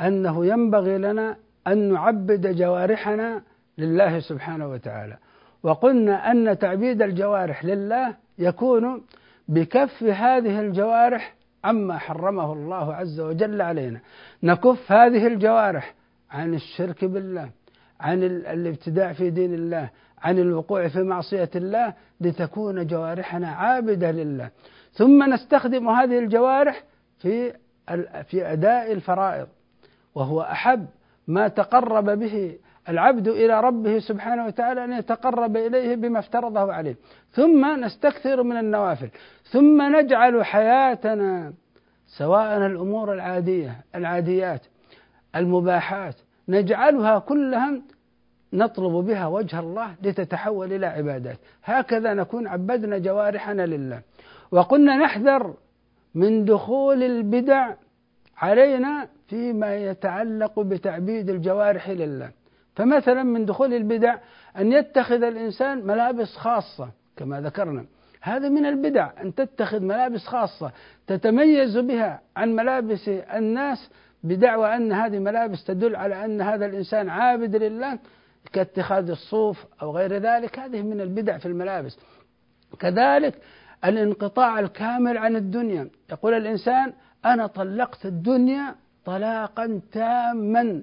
أنه 0.00 0.46
ينبغي 0.46 0.98
لنا 0.98 1.36
أن 1.66 1.92
نعبد 1.92 2.56
جوارحنا 2.56 3.42
لله 3.78 4.20
سبحانه 4.20 4.68
وتعالى. 4.68 5.16
وقلنا 5.62 6.30
أن 6.30 6.58
تعبيد 6.58 7.02
الجوارح 7.02 7.64
لله 7.64 8.16
يكون 8.38 9.02
بكف 9.48 10.02
هذه 10.02 10.60
الجوارح 10.60 11.34
عما 11.64 11.98
حرمه 11.98 12.52
الله 12.52 12.94
عز 12.94 13.20
وجل 13.20 13.62
علينا. 13.62 14.00
نكف 14.42 14.92
هذه 14.92 15.26
الجوارح 15.26 15.94
عن 16.30 16.54
الشرك 16.54 17.04
بالله 17.04 17.50
عن 18.00 18.22
الابتداع 18.22 19.12
في 19.12 19.30
دين 19.30 19.54
الله 19.54 19.90
عن 20.18 20.38
الوقوع 20.38 20.88
في 20.88 21.02
معصية 21.02 21.50
الله 21.54 21.94
لتكون 22.20 22.86
جوارحنا 22.86 23.48
عابدة 23.48 24.10
لله. 24.10 24.50
ثم 24.92 25.32
نستخدم 25.32 25.88
هذه 25.88 26.18
الجوارح 26.18 26.84
في 27.18 27.52
في 28.24 28.52
أداء 28.52 28.92
الفرائض 28.92 29.48
وهو 30.14 30.40
أحب 30.40 30.86
ما 31.28 31.48
تقرب 31.48 32.10
به 32.18 32.58
العبد 32.88 33.28
إلى 33.28 33.60
ربه 33.60 33.98
سبحانه 33.98 34.46
وتعالى 34.46 34.84
أن 34.84 34.92
يتقرب 34.92 35.56
إليه 35.56 35.96
بما 35.96 36.18
افترضه 36.18 36.72
عليه. 36.72 36.96
ثم 37.30 37.84
نستكثر 37.84 38.42
من 38.42 38.56
النوافل. 38.56 39.08
ثم 39.50 39.96
نجعل 39.96 40.44
حياتنا 40.44 41.52
سواء 42.06 42.66
الأمور 42.66 43.12
العادية 43.12 43.76
العاديات 43.94 44.60
المباحات 45.36 46.14
نجعلها 46.48 47.18
كلها 47.18 47.82
نطلب 48.52 48.92
بها 48.92 49.26
وجه 49.26 49.60
الله 49.60 49.94
لتتحول 50.02 50.72
إلى 50.72 50.86
عبادات. 50.86 51.38
هكذا 51.64 52.14
نكون 52.14 52.46
عبدنا 52.46 52.98
جوارحنا 52.98 53.66
لله. 53.66 54.00
وقلنا 54.50 54.96
نحذر 54.96 55.54
من 56.14 56.44
دخول 56.44 57.02
البدع 57.02 57.74
علينا 58.38 59.08
فيما 59.28 59.76
يتعلق 59.76 60.60
بتعبيد 60.60 61.30
الجوارح 61.30 61.90
لله. 61.90 62.30
فمثلا 62.74 63.22
من 63.22 63.44
دخول 63.44 63.74
البدع 63.74 64.16
أن 64.58 64.72
يتخذ 64.72 65.22
الإنسان 65.22 65.86
ملابس 65.86 66.36
خاصة 66.36 66.90
كما 67.16 67.40
ذكرنا. 67.40 67.84
هذا 68.20 68.48
من 68.48 68.66
البدع 68.66 69.10
أن 69.22 69.34
تتخذ 69.34 69.80
ملابس 69.80 70.26
خاصة. 70.26 70.72
تتميز 71.06 71.78
بها 71.78 72.20
عن 72.36 72.56
ملابس 72.56 73.08
الناس 73.08 73.90
بدعوى 74.24 74.76
أن 74.76 74.92
هذه 74.92 75.18
ملابس 75.18 75.64
تدل 75.64 75.96
على 75.96 76.24
أن 76.24 76.40
هذا 76.40 76.66
الإنسان 76.66 77.08
عابد 77.08 77.56
لله 77.56 77.98
كاتخاذ 78.52 79.10
الصوف 79.10 79.66
أو 79.82 79.96
غير 79.96 80.12
ذلك. 80.12 80.58
هذه 80.58 80.82
من 80.82 81.00
البدع 81.00 81.38
في 81.38 81.46
الملابس. 81.46 81.98
كذلك 82.78 83.34
الانقطاع 83.84 84.60
الكامل 84.60 85.18
عن 85.18 85.36
الدنيا. 85.36 85.88
يقول 86.10 86.34
الإنسان 86.34 86.92
أنا 87.24 87.46
طلقت 87.46 88.06
الدنيا 88.06 88.74
طلاقا 89.04 89.80
تاما. 89.92 90.82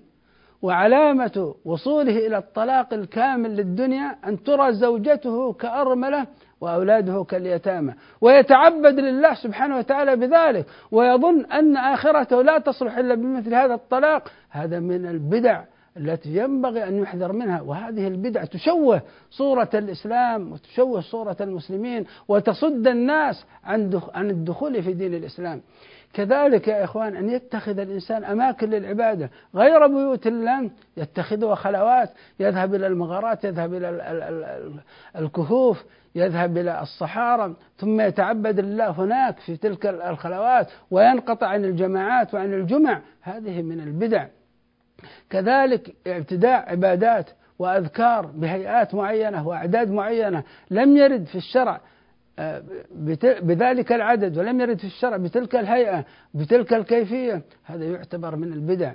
وعلامة 0.61 1.55
وصوله 1.65 2.27
إلى 2.27 2.37
الطلاق 2.37 2.93
الكامل 2.93 3.55
للدنيا 3.55 4.15
أن 4.27 4.43
ترى 4.43 4.73
زوجته 4.73 5.53
كأرملة 5.53 6.27
وأولاده 6.61 7.23
كاليتامى. 7.23 7.93
ويتعبد 8.21 8.99
لله 8.99 9.33
سبحانه 9.33 9.77
وتعالى 9.77 10.15
بذلك. 10.15 10.65
ويظن 10.91 11.45
أن 11.45 11.77
آخرته 11.77 12.41
لا 12.41 12.57
تصلح 12.57 12.97
إلا 12.97 13.15
بمثل 13.15 13.53
هذا 13.53 13.73
الطلاق. 13.73 14.31
هذا 14.49 14.79
من 14.79 15.05
البدع 15.05 15.63
التي 15.97 16.37
ينبغي 16.37 16.83
أن 16.87 17.01
يحذر 17.01 17.31
منها. 17.31 17.61
وهذه 17.61 18.07
البدع 18.07 18.43
تشوه 18.43 19.01
صورة 19.31 19.69
الإسلام 19.73 20.51
وتشوه 20.51 21.01
صورة 21.01 21.37
المسلمين 21.41 22.05
وتصد 22.27 22.87
الناس 22.87 23.45
عن 24.13 24.29
الدخول 24.29 24.83
في 24.83 24.93
دين 24.93 25.13
الإسلام. 25.13 25.61
كذلك 26.13 26.67
يا 26.67 26.83
إخوان 26.83 27.15
أن 27.15 27.29
يتخذ 27.29 27.79
الإنسان 27.79 28.23
أماكن 28.23 28.69
للعبادة. 28.69 29.29
غير 29.55 29.87
بيوت 29.87 30.27
الله 30.27 30.69
يتخذها 30.97 31.55
خلوات. 31.55 32.09
يذهب 32.39 32.75
إلى 32.75 32.87
المغارات 32.87 33.43
يذهب 33.43 33.73
إلى 33.73 33.89
الكهوف 35.15 35.85
يذهب 36.15 36.57
إلى 36.57 36.81
الصحارى 36.81 37.55
ثم 37.77 38.01
يتعبد 38.01 38.59
الله 38.59 38.89
هناك 38.89 39.39
في 39.39 39.57
تلك 39.57 39.85
الخلوات 39.85 40.67
وينقطع 40.91 41.47
عن 41.47 41.65
الجماعات 41.65 42.33
وعن 42.33 42.53
الجمع. 42.53 43.01
هذه 43.21 43.61
من 43.61 43.79
البدع. 43.79 44.25
كذلك 45.29 45.95
ابتداع 46.07 46.69
عبادات 46.69 47.29
وأذكار 47.59 48.25
بهيئات 48.25 48.95
معينة 48.95 49.47
وأعداد 49.47 49.91
معينة 49.91 50.43
لم 50.71 50.97
يرد 50.97 51.25
في 51.25 51.35
الشرع. 51.35 51.81
بذلك 53.41 53.91
العدد 53.91 54.37
ولم 54.37 54.61
يرد 54.61 54.77
في 54.77 54.83
الشرع 54.83 55.17
بتلك 55.17 55.55
الهيئة 55.55 56.05
بتلك 56.33 56.73
الكيفية. 56.73 57.41
هذا 57.63 57.85
يعتبر 57.85 58.35
من 58.35 58.53
البدع. 58.53 58.93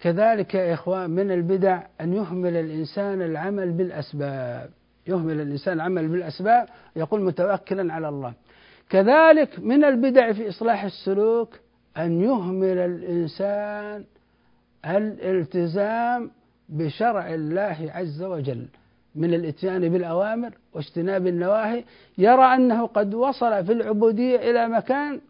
كذلك 0.00 0.54
يا 0.54 0.74
إخوان 0.74 1.10
من 1.10 1.30
البدع 1.30 1.82
أن 2.00 2.12
يهمل 2.12 2.56
الإنسان 2.56 3.22
العمل 3.22 3.72
بالأسباب. 3.72 4.70
يهمل 5.06 5.40
الإنسان 5.40 5.74
العمل 5.74 6.08
بالأسباب 6.08 6.68
يقول 6.96 7.20
متوكلا 7.22 7.94
على 7.94 8.08
الله. 8.08 8.32
كذلك 8.90 9.58
من 9.58 9.84
البدع 9.84 10.32
في 10.32 10.48
إصلاح 10.48 10.84
السلوك 10.84 11.60
أن 11.96 12.20
يهمل 12.20 12.78
الإنسان 12.78 14.04
الالتزام 14.84 16.30
بشرع 16.68 17.34
الله 17.34 17.90
عز 17.94 18.22
وجل. 18.22 18.66
من 19.14 19.34
الإتيان 19.34 19.88
بالأوامر 19.88 20.50
واجتناب 20.72 21.26
النواهي 21.26 21.84
يرى 22.18 22.54
أنه 22.54 22.86
قد 22.86 23.14
وصل 23.14 23.64
في 23.66 23.72
العبودية 23.72 24.50
إلى 24.50 24.68
مكان 24.68 25.20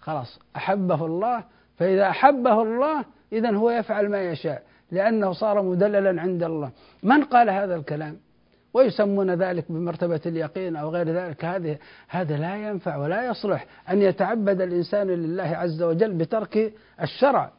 خلاص 0.00 0.38
أحبه 0.56 1.06
الله 1.06 1.44
فإذا 1.76 2.08
أحبه 2.08 2.62
الله 2.62 3.04
إذا 3.32 3.50
هو 3.50 3.70
يفعل 3.70 4.08
ما 4.08 4.30
يشاء 4.30 4.62
لأنه 4.90 5.32
صار 5.32 5.62
مدللا 5.62 6.20
عند 6.20 6.42
الله. 6.42 6.70
من 7.02 7.24
قال 7.24 7.50
هذا 7.50 7.76
الكلام؟ 7.76 8.16
ويسمون 8.74 9.30
ذلك 9.30 9.64
بمرتبة 9.68 10.20
اليقين 10.26 10.76
أو 10.76 10.90
غير 10.90 11.08
ذلك. 11.08 11.44
هذه 11.44 11.78
هذا 12.08 12.36
لا 12.36 12.68
ينفع 12.68 12.96
ولا 12.96 13.26
يصلح 13.26 13.66
أن 13.90 14.02
يتعبد 14.02 14.60
الإنسان 14.60 15.06
لله 15.06 15.42
عز 15.56 15.82
وجل 15.82 16.12
بترك 16.12 16.72
الشرع. 17.02 17.52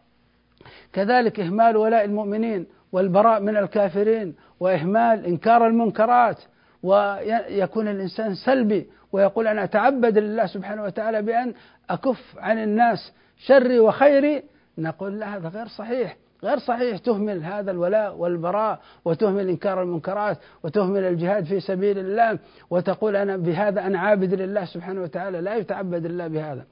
كذلك 0.93 1.39
إهمال 1.39 1.77
ولاء 1.77 2.05
المؤمنين. 2.05 2.65
والبراء 2.91 3.41
من 3.41 3.57
الكافرين 3.57 4.35
وإهمال 4.59 5.25
إنكار 5.25 5.67
المنكرات 5.67 6.37
ويكون 6.83 7.87
الإنسان 7.87 8.35
سلبي 8.35 8.87
ويقول 9.11 9.47
أنا 9.47 9.63
أتعبد 9.63 10.17
لله 10.17 10.45
سبحانه 10.45 10.83
وتعالى 10.83 11.21
بأن 11.21 11.53
أكف 11.89 12.35
عن 12.37 12.63
الناس 12.63 13.13
شري 13.37 13.79
وخيري 13.79 14.43
نقول 14.77 15.19
لا 15.19 15.35
هذا 15.35 15.49
غير 15.49 15.67
صحيح 15.67 16.17
غير 16.43 16.59
صحيح 16.59 16.97
تهمل 16.97 17.43
هذا 17.43 17.71
الولاء 17.71 18.15
والبراء 18.15 18.79
وتهمل 19.05 19.49
إنكار 19.49 19.81
المنكرات 19.83 20.37
وتهمل 20.63 21.03
الجهاد 21.03 21.45
في 21.45 21.59
سبيل 21.59 21.99
الله 21.99 22.39
وتقول 22.69 23.15
أنا 23.15 23.37
بهذا 23.37 23.87
أنا 23.87 23.99
عابد 23.99 24.33
لله 24.33 24.65
سبحانه 24.65 25.01
وتعالى 25.01 25.41
لا 25.41 25.55
يتعبد 25.55 26.05
الله 26.05 26.27
بهذا. 26.27 26.65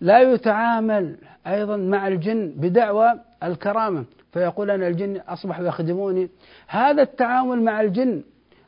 لا 0.00 0.20
يتعامل 0.20 1.16
أيضا 1.46 1.76
مع 1.76 2.08
الجن 2.08 2.52
بدعوى 2.56 3.12
الكرامة. 3.42 4.04
فيقول 4.34 4.70
أنا 4.70 4.88
الجن 4.88 5.16
أصبحوا 5.16 5.66
يخدموني. 5.66 6.28
هذا 6.68 7.02
التعامل 7.02 7.62
مع 7.62 7.80
الجن 7.80 8.22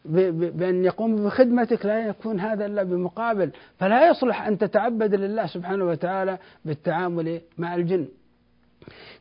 بأن 0.05 0.85
يقوم 0.85 1.17
بخدمتك 1.17 1.87
لا 1.87 2.07
يكون 2.07 2.41
هذا 2.41 2.67
إلا 2.67 2.83
بمقابل 2.83 3.51
فلا 3.79 4.09
يصلح 4.09 4.47
أن 4.47 4.59
تتعبد 4.59 5.15
لله 5.15 5.47
سبحانه 5.47 5.85
وتعالى 5.85 6.39
بالتعامل 6.65 7.41
مع 7.59 7.75
الجن. 7.75 8.09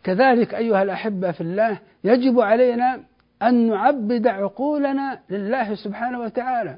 كذلك 0.03 0.53
أيها 0.53 0.83
الأحبة 0.83 1.31
في 1.31 1.41
الله 1.41 1.79
يجب 2.03 2.39
علينا 2.39 2.99
أن 3.41 3.67
نعبد 3.69 4.27
عقولنا 4.27 5.19
لله 5.29 5.75
سبحانه 5.75 6.21
وتعالى. 6.21 6.77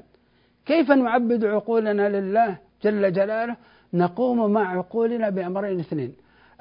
كيف 0.66 0.90
نعبد 0.90 1.44
عقولنا 1.44 2.08
لله 2.08 2.56
جل 2.82 3.12
جلاله؟ 3.12 3.56
نقوم 3.94 4.52
مع 4.52 4.78
عقولنا 4.78 5.30
بأمرين 5.30 5.80
اثنين. 5.80 6.14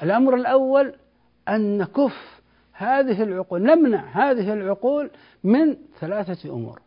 الأمر 0.04 0.36
الأول 0.36 0.94
أن 1.50 1.78
نكف 1.78 2.37
هذه 2.78 3.24
العقول 3.24 3.62
نمنع 3.62 4.06
هذه 4.12 4.54
العقول 4.54 5.10
من 5.44 5.78
ثلاثة 6.00 6.54
أمور. 6.54 6.82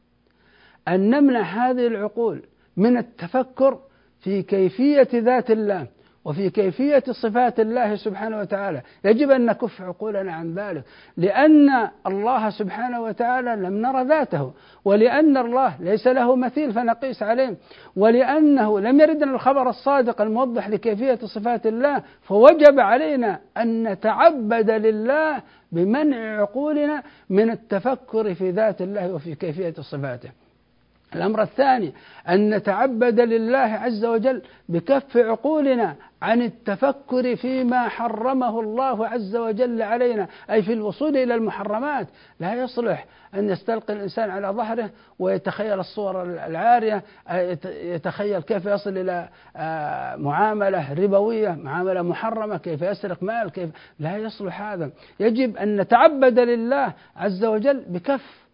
أن 0.89 1.11
نمنع 1.11 1.41
هذه 1.43 1.87
العقول 1.87 2.43
من 2.77 2.97
التفكر 2.99 3.81
في 4.21 4.43
كيفية 4.43 5.09
ذات 5.15 5.51
الله 5.51 5.87
وفي 6.31 6.51
كيفية 6.51 7.03
صفات 7.11 7.61
الله 7.61 7.97
سبحانه 7.97 8.39
وتعالى. 8.39 8.83
يجب 9.05 9.31
أن 9.31 9.47
نكف 9.47 9.83
عقولنا 9.83 10.33
عن 10.33 10.55
ذلك. 10.55 10.83
لأن 11.17 11.89
الله 12.07 12.51
سبحانه 12.51 13.01
وتعالى 13.03 13.57
لم 13.57 13.83
نرى 13.83 14.05
ذاته 14.05 14.53
ولأن 14.85 15.37
الله 15.37 15.75
ليس 15.81 16.07
له 16.07 16.37
مثيل 16.37 16.73
فنقيس 16.73 17.23
عليه 17.23 17.57
ولأنه 17.97 18.81
لم 18.81 19.01
يردنا 19.01 19.35
الخبر 19.35 19.69
الصادق 19.69 20.21
الموضح 20.21 20.69
لكيفية 20.69 21.19
صفات 21.35 21.67
الله 21.67 22.03
فوجب 22.23 22.81
علينا 22.81 23.39
أن 23.57 23.89
نتعبد 23.89 24.71
لله 24.71 25.43
بمنع 25.73 26.41
عقولنا 26.41 27.03
من 27.31 27.51
التفكر 27.51 28.35
في 28.35 28.51
ذات 28.51 28.83
الله 28.83 29.15
وفي 29.15 29.35
كيفية 29.35 29.75
صفاته. 29.81 30.31
الأمر 31.15 31.43
الثاني 31.43 31.93
أن 32.29 32.55
نتعبد 32.55 33.21
لله 33.21 33.59
عز 33.59 34.05
وجل 34.05 34.43
بكف 34.69 35.17
عقولنا 35.17 35.97
عن 36.23 36.43
التفكر 36.43 37.37
فيما 37.37 37.89
حرمه 37.89 38.61
الله 38.61 39.07
عز 39.07 39.37
وجل 39.37 39.83
علينا 39.83 40.29
أي 40.51 40.63
في 40.63 40.73
الوصول 40.73 41.17
إلى 41.17 41.35
المحرمات. 41.35 42.07
لا 42.41 42.55
يصلح 42.55 43.07
أن 43.35 43.51
يستلقي 43.51 43.93
الإنسان 43.93 44.31
على 44.31 44.49
ظهره 44.49 44.91
ويتخيل 45.19 45.81
الصور 45.81 46.23
العارية 46.23 47.03
يتخيل 47.65 48.43
كيف 48.43 48.67
يصل 48.67 48.99
إلى 48.99 49.29
آه، 49.57 50.17
معاملة 50.17 50.93
ربوية 50.93 51.51
معاملة 51.51 52.03
محرمة 52.03 52.57
كيف 52.57 52.83
يسرق 52.83 53.23
مال 53.23 53.51
كيف. 53.51 53.71
لا 53.99 54.17
يصلح 54.17 54.63
هذا. 54.63 54.91
يجب 55.21 55.57
أن 55.57 55.77
نتعبد 55.77 56.39
لله 56.39 56.93
عز 57.17 57.45
وجل 57.45 57.85
بكف 57.89 58.50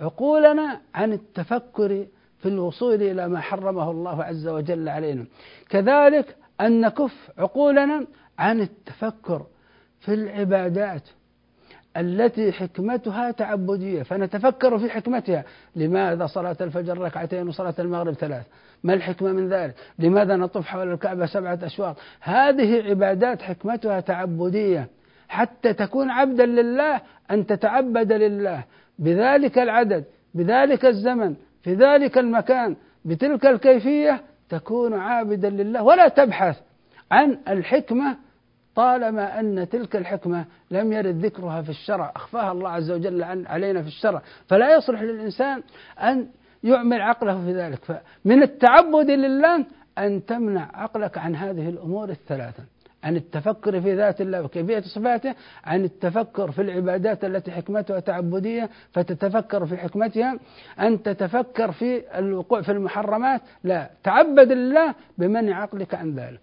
عقولنا 0.00 0.80
عن 0.94 1.12
التفكر 1.12 2.06
في 2.38 2.48
الوصول 2.48 2.94
إلى 3.02 3.28
ما 3.28 3.40
حرمه 3.40 3.90
الله 3.90 4.24
عز 4.24 4.48
وجل 4.48 4.88
علينا. 4.88 5.24
كذلك 5.68 6.36
أن 6.60 6.80
نكف 6.80 7.30
عقولنا 7.38 8.06
عن 8.38 8.60
التفكر 8.60 9.46
في 10.00 10.14
العبادات 10.14 11.02
التي 11.96 12.52
حكمتها 12.52 13.30
تعبدية. 13.30 14.02
فنتفكر 14.02 14.78
في 14.78 14.90
حكمتها. 14.90 15.44
لماذا 15.76 16.26
صلاة 16.26 16.56
الفجر 16.60 16.98
ركعتين 16.98 17.48
وصلاة 17.48 17.74
المغرب 17.78 18.12
ثلاث؟ 18.14 18.46
ما 18.84 18.94
الحكمة 18.94 19.32
من 19.32 19.48
ذلك؟ 19.48 19.74
لماذا 19.98 20.36
نطوف 20.36 20.66
حول 20.66 20.92
الكعبة 20.92 21.26
سبعة 21.26 21.58
أشواط؟ 21.62 21.96
هذه 22.20 22.82
عبادات 22.82 23.42
حكمتها 23.42 24.00
تعبدية. 24.00 24.88
حتى 25.28 25.72
تكون 25.72 26.10
عبدا 26.10 26.46
لله 26.46 27.00
أن 27.30 27.46
تتعبد 27.46 28.12
لله. 28.12 28.64
بذلك 29.00 29.58
العدد 29.58 30.04
بذلك 30.34 30.84
الزمن 30.86 31.34
في 31.62 31.74
ذلك 31.74 32.18
المكان 32.18 32.76
بتلك 33.04 33.46
الكيفية 33.46 34.20
تكون 34.48 34.94
عابدا 34.94 35.50
لله. 35.50 35.82
ولا 35.82 36.08
تبحث 36.08 36.60
عن 37.10 37.38
الحكمة 37.48 38.16
طالما 38.74 39.40
أن 39.40 39.68
تلك 39.68 39.96
الحكمة 39.96 40.44
لم 40.70 40.92
يرد 40.92 41.24
ذكرها 41.24 41.62
في 41.62 41.70
الشرع. 41.70 42.12
أخفاها 42.16 42.52
الله 42.52 42.70
عز 42.70 42.90
وجل 42.90 43.22
عن 43.22 43.46
علينا 43.46 43.82
في 43.82 43.88
الشرع. 43.88 44.22
فلا 44.48 44.76
يصلح 44.76 45.02
للإنسان 45.02 45.62
أن 45.98 46.26
يعمل 46.64 47.00
عقله 47.00 47.44
في 47.44 47.52
ذلك. 47.52 47.84
فمن 47.84 48.42
التعبد 48.42 49.10
لله 49.10 49.64
أن 49.98 50.26
تمنع 50.26 50.70
عقلك 50.74 51.18
عن 51.18 51.36
هذه 51.36 51.68
الأمور 51.68 52.08
الثلاثة. 52.08 52.62
عن 53.04 53.16
التفكر 53.16 53.80
في 53.80 53.94
ذات 53.94 54.20
الله 54.20 54.42
وكيفية 54.42 54.80
صفاته 54.80 55.34
عن 55.64 55.84
التفكر 55.84 56.50
في 56.50 56.62
العبادات 56.62 57.24
التي 57.24 57.50
حكمتها 57.50 58.00
تعبدية 58.00 58.70
فتتفكر 58.92 59.66
في 59.66 59.76
حكمتها. 59.76 60.38
أن 60.80 61.02
تتفكر 61.02 61.72
في 61.72 62.18
الوقوع 62.18 62.62
في 62.62 62.72
المحرمات 62.72 63.40
لا 63.64 63.90
تعبد 64.04 64.52
لله 64.52 64.94
بمنع 65.18 65.62
عقلك 65.62 65.94
عن 65.94 66.14
ذلك. 66.14 66.40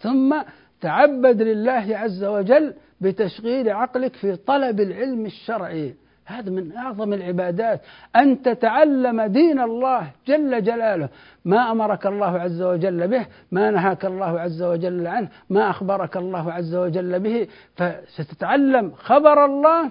ثم 0.00 0.42
تعبد 0.80 1.42
لله 1.42 1.96
عز 1.96 2.24
وجل 2.24 2.74
بتشغيل 3.00 3.68
عقلك 3.68 4.16
في 4.16 4.36
طلب 4.36 4.80
العلم 4.80 5.26
الشرعي. 5.26 5.94
هذا 6.26 6.50
من 6.50 6.76
أعظم 6.76 7.12
العبادات. 7.12 7.80
أن 8.16 8.42
تتعلم 8.42 9.22
دين 9.22 9.60
الله 9.60 10.10
جل 10.26 10.62
جلاله. 10.62 11.08
ما 11.44 11.70
أمرك 11.72 12.06
الله 12.06 12.38
عز 12.38 12.62
وجل 12.62 13.08
به 13.08 13.26
ما 13.52 13.70
نهاك 13.70 14.04
الله 14.04 14.40
عز 14.40 14.62
وجل 14.62 15.06
عنه 15.06 15.28
ما 15.50 15.70
أخبرك 15.70 16.16
الله 16.16 16.52
عز 16.52 16.74
وجل 16.74 17.20
به. 17.20 17.48
فستتعلم 17.76 18.92
خبر 18.96 19.44
الله 19.44 19.90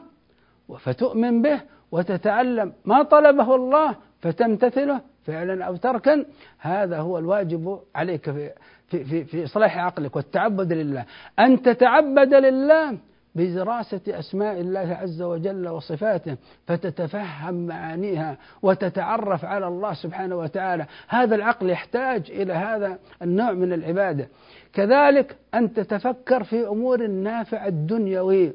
فتؤمن 0.79 1.41
به 1.41 1.61
وتتعلم 1.91 2.73
ما 2.85 3.03
طلبه 3.03 3.55
الله 3.55 3.95
فتمتثله 4.19 5.01
فعلا 5.25 5.65
أو 5.65 5.75
تركا. 5.75 6.25
هذا 6.59 6.97
هو 6.97 7.17
الواجب 7.17 7.79
عليك 7.95 8.31
في, 8.31 8.51
في, 8.87 9.03
في, 9.03 9.23
في 9.23 9.43
إصلاح 9.43 9.77
عقلك 9.77 10.15
والتعبد 10.15 10.73
لله. 10.73 11.05
أن 11.39 11.61
تتعبد 11.61 12.33
لله 12.33 12.97
بدراسة 13.35 14.01
أسماء 14.07 14.59
الله 14.61 14.97
عز 15.01 15.21
وجل 15.21 15.67
وصفاته 15.67 16.37
فتتفهم 16.67 17.67
معانيها 17.67 18.37
وتتعرف 18.61 19.45
على 19.45 19.67
الله 19.67 19.93
سبحانه 19.93 20.35
وتعالى. 20.35 20.85
هذا 21.07 21.35
العقل 21.35 21.69
يحتاج 21.69 22.31
إلى 22.31 22.53
هذا 22.53 22.97
النوع 23.21 23.51
من 23.51 23.73
العبادة. 23.73 24.27
كذلك 24.73 25.35
أن 25.53 25.73
تتفكر 25.73 26.43
في 26.43 26.67
أمور 26.67 27.05
النافع 27.05 27.65
الدنيوي 27.65 28.53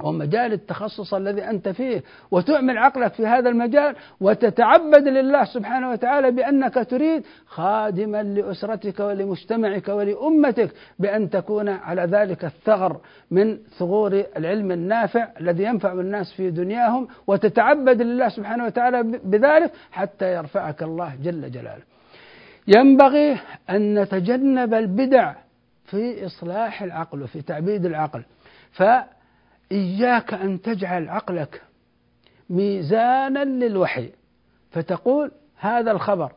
ومجال 0.00 0.52
التخصص 0.52 1.14
الذي 1.14 1.44
أنت 1.44 1.68
فيه 1.68 2.02
وتعمل 2.30 2.78
عقلك 2.78 3.14
في 3.14 3.26
هذا 3.26 3.48
المجال 3.48 3.96
وتتعبد 4.20 5.08
لله 5.08 5.44
سبحانه 5.44 5.90
وتعالى 5.90 6.30
بأنك 6.30 6.74
تريد 6.74 7.24
خادما 7.46 8.22
لأسرتك 8.22 9.00
ولمجتمعك 9.00 9.88
ولأمتك 9.88 10.70
بأن 10.98 11.30
تكون 11.30 11.68
على 11.68 12.02
ذلك 12.02 12.44
الثغر 12.44 13.00
من 13.30 13.58
ثغور 13.78 14.24
العلم 14.36 14.72
النافع 14.72 15.28
الذي 15.40 15.62
ينفع 15.64 15.92
الناس 15.92 16.32
في 16.32 16.50
دنياهم 16.50 17.08
وتتعبد 17.26 18.02
لله 18.02 18.28
سبحانه 18.28 18.64
وتعالى 18.64 19.02
بذلك 19.24 19.72
حتى 19.92 20.34
يرفعك 20.34 20.82
الله 20.82 21.14
جل 21.22 21.50
جلاله. 21.50 21.82
ينبغي 22.66 23.38
أن 23.70 23.98
نتجنب 23.98 24.74
البدع 24.74 25.34
في 25.84 26.26
إصلاح 26.26 26.82
العقل 26.82 27.22
وفي 27.22 27.42
تعبيد 27.42 27.86
العقل. 27.86 28.22
ف 28.72 28.82
إياك 29.74 30.34
أن 30.34 30.60
تجعل 30.62 31.08
عقلك 31.08 31.62
ميزانا 32.50 33.44
للوحي. 33.44 34.08
فتقول 34.70 35.30
هذا 35.56 35.90
الخبر 35.90 36.32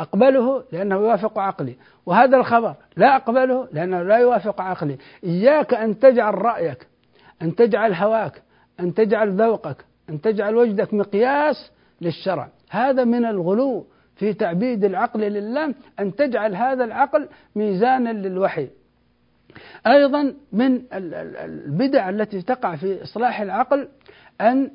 أقبله 0.00 0.64
لأنه 0.72 0.94
يوافق 0.94 1.38
عقلي 1.38 1.76
وهذا 2.06 2.36
الخبر 2.36 2.74
لا 2.96 3.16
أقبله 3.16 3.68
لأنه 3.72 4.02
لا 4.02 4.16
يوافق 4.16 4.60
عقلي. 4.60 4.96
إياك 5.24 5.74
أن 5.74 5.98
تجعل 5.98 6.34
رأيك 6.34 6.86
أن 7.42 7.54
تجعل 7.54 7.94
هواك 7.94 8.42
أن 8.80 8.94
تجعل 8.94 9.42
ذوقك 9.42 9.84
أن 10.10 10.20
تجعل 10.20 10.56
وجدك 10.56 10.94
مقياس 10.94 11.70
للشرع. 12.00 12.48
هذا 12.70 13.04
من 13.04 13.24
الغلو 13.24 13.86
في 14.16 14.32
تعبيد 14.32 14.84
العقل 14.84 15.20
لله 15.20 15.74
أن 16.00 16.14
تجعل 16.14 16.56
هذا 16.56 16.84
العقل 16.84 17.28
ميزانا 17.54 18.10
للوحي. 18.10 18.68
أيضا 19.86 20.34
من 20.52 20.82
البدع 20.92 22.10
التي 22.10 22.42
تقع 22.42 22.76
في 22.76 23.02
إصلاح 23.02 23.40
العقل 23.40 23.88
أن 24.40 24.70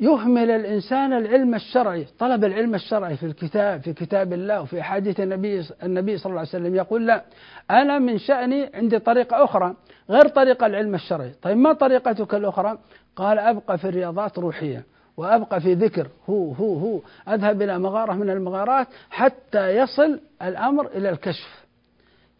يهمل 0.00 0.50
الإنسان 0.50 1.12
العلم 1.12 1.54
الشرعي 1.54 2.06
طلب 2.18 2.44
العلم 2.44 2.74
الشرعي 2.74 3.16
في 3.16 3.26
الكتاب 3.26 3.80
في 3.80 3.92
كتاب 3.92 4.32
الله 4.32 4.62
وفي 4.62 4.82
حديث 4.82 5.20
النبي 5.20 5.64
النبي 5.82 6.18
صلى 6.18 6.30
الله 6.30 6.38
عليه 6.40 6.48
وسلم 6.48 6.74
يقول 6.74 7.06
لا 7.06 7.24
أنا 7.70 7.98
من 7.98 8.18
شأني 8.18 8.70
عندي 8.74 8.98
طريقة 8.98 9.44
أخرى 9.44 9.74
غير 10.10 10.28
طريقة 10.28 10.66
العلم 10.66 10.94
الشرعي. 10.94 11.32
طيب 11.42 11.56
ما 11.56 11.72
طريقتك 11.72 12.34
الأخرى؟ 12.34 12.78
قال 13.16 13.38
أبقى 13.38 13.78
في 13.78 13.88
الرياضات 13.88 14.38
روحية 14.38 14.84
وأبقى 15.16 15.60
في 15.60 15.74
ذكر 15.74 16.06
هو 16.30 16.52
هو 16.52 16.74
هو 16.78 17.00
أذهب 17.34 17.62
إلى 17.62 17.78
مغارة 17.78 18.12
من 18.12 18.30
المغارات 18.30 18.86
حتى 19.10 19.76
يصل 19.76 20.20
الأمر 20.42 20.86
إلى 20.86 21.10
الكشف. 21.10 21.64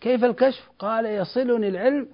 كيف 0.01 0.25
الكشف؟ 0.25 0.71
قال 0.79 1.07
يصلني 1.07 1.69
العلم 1.69 2.09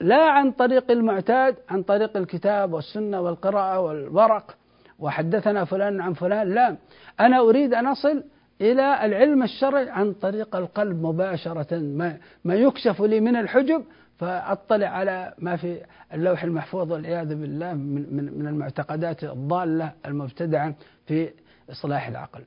لا 0.00 0.30
عن 0.30 0.52
طريق 0.52 0.90
المعتاد 0.90 1.56
عن 1.68 1.82
طريق 1.82 2.16
الكتاب 2.16 2.72
والسنة 2.72 3.20
والقراءة 3.20 3.80
والورق. 3.80 4.56
وحدثنا 4.98 5.64
فلان 5.64 6.00
عن 6.00 6.12
فلان. 6.12 6.54
لا 6.54 6.76
أنا 7.20 7.38
أريد 7.38 7.74
أن 7.74 7.86
أصل 7.86 8.24
إلى 8.60 9.04
العلم 9.04 9.42
الشرعي 9.42 9.90
عن 9.90 10.12
طريق 10.12 10.56
القلب 10.56 11.02
مباشرة. 11.02 11.78
ما, 11.78 12.16
ما 12.44 12.54
يكشف 12.54 13.00
لي 13.00 13.20
من 13.20 13.36
الحجب 13.36 13.84
فأطلع 14.18 14.86
على 14.86 15.34
ما 15.38 15.56
في 15.56 15.80
اللوح 16.14 16.44
المحفوظ 16.44 16.92
والعياذ 16.92 17.28
بالله 17.28 17.74
من, 17.74 18.16
من, 18.16 18.38
من 18.38 18.46
المعتقدات 18.46 19.24
الضالة 19.24 19.92
المبتدعة 20.06 20.74
في 21.06 21.30
إصلاح 21.70 22.08
العقل. 22.08 22.40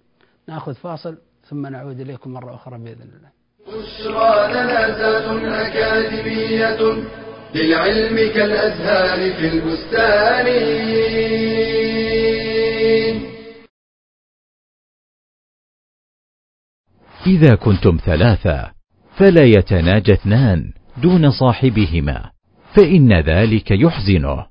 نأخذ 0.48 0.74
فاصل 0.74 1.18
ثم 1.44 1.68
نعود 1.68 2.00
إليكم 2.00 2.34
مرة 2.34 2.56
أخرى 2.56 2.78
بإذن 2.78 3.02
الله. 3.18 3.43
بشرى 3.74 4.54
لنا 4.54 4.84
أكاديمية 5.68 6.82
للعلم 7.56 8.16
كالأزهار 8.34 9.34
في 9.34 9.48
البستان. 9.48 10.48
إذا 17.28 17.56
كنتم 17.56 17.98
ثلاثة 18.06 18.72
فلا 19.18 19.44
يتناجى 19.44 20.14
اثنان 20.14 20.74
دون 20.98 21.32
صاحبهما 21.32 22.32
فإن 22.76 23.14
ذلك 23.14 23.72
يحزنه. 23.72 24.46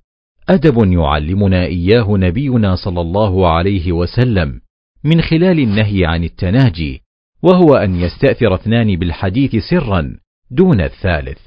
أدب 0.48 0.92
يعلمنا 0.92 1.64
إياه 1.64 2.06
نبينا 2.10 2.74
صلى 2.76 3.00
الله 3.00 3.48
عليه 3.48 3.92
وسلم 3.92 4.60
من 5.04 5.22
خلال 5.22 5.58
النهي 5.60 6.04
عن 6.04 6.24
التناجي. 6.24 7.02
وهو 7.42 7.74
أن 7.74 7.94
يستأثر 7.94 8.54
اثنان 8.54 8.96
بالحديث 8.96 9.56
سرا 9.70 10.16
دون 10.50 10.80
الثالث 10.80 11.38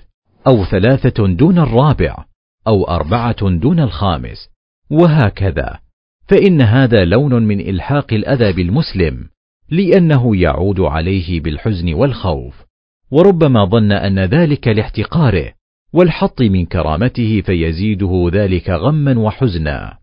أو 0.48 0.66
ثلاثة 0.66 1.28
دون 1.28 1.60
الرابع 1.60 2.26
أو 2.68 2.84
أربعة 2.84 3.50
دون 3.50 3.80
الخامس. 3.80 4.50
وهكذا. 4.90 5.80
فإن 6.28 6.62
هذا 6.62 7.06
لون 7.06 7.44
من 7.44 7.60
إلحاق 7.60 8.14
الأذى 8.14 8.54
بالمسلم 8.54 9.30
لأنه 9.70 10.38
يعود 10.38 10.80
عليه 10.80 11.40
بالحزن 11.40 11.94
والخوف. 11.94 12.66
وربما 13.12 13.66
ظن 13.66 13.92
أن 13.92 14.20
ذلك 14.20 14.68
لاحتقاره 14.68 15.54
والحط 15.94 16.42
من 16.42 16.66
كرامته 16.66 17.42
فيزيده 17.42 18.30
ذلك 18.34 18.70
غما 18.70 19.20
وحزنا. 19.20 19.98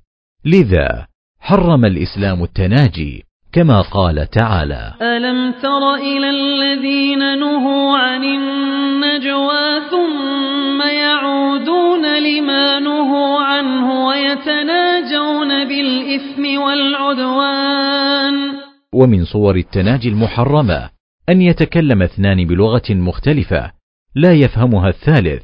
لذا 0.45 1.07
حرم 1.41 1.85
الإسلام 1.85 2.43
التناجي 2.43 3.25
كما 3.53 3.81
قال 3.81 4.31
تعالى. 4.31 4.95
ألم 5.03 5.53
تر 5.63 5.95
إلى 5.95 6.31
الذين 6.31 7.39
نهوا 7.39 7.99
عن 7.99 8.25
النجوى 8.25 9.81
ثم 9.91 10.83
يعودون 10.83 12.19
لما 12.23 12.79
نهوا 12.79 13.39
عنه 13.41 14.07
ويتناجون 14.07 15.65
بالإثم 15.69 16.63
والعدوان. 16.63 18.35
ومن 18.95 19.25
صور 19.25 19.57
التناجي 19.57 20.09
المحرمة 20.09 20.91
أن 21.29 21.43
يتكلم 21.43 22.03
اثنان 22.03 22.47
بلغة 22.47 22.91
مختلفة 22.91 23.73
لا 24.15 24.33
يفهمها 24.33 24.89
الثالث 24.89 25.43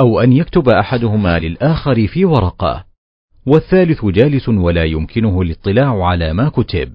أو 0.00 0.20
أن 0.20 0.32
يكتب 0.32 0.68
أحدهما 0.68 1.38
للآخر 1.38 2.06
في 2.06 2.24
ورقة 2.24 2.84
والثالث 3.46 4.04
جالس 4.04 4.48
ولا 4.48 4.84
يمكنه 4.84 5.42
الاطلاع 5.42 6.04
على 6.04 6.32
ما 6.32 6.48
كتب. 6.48 6.92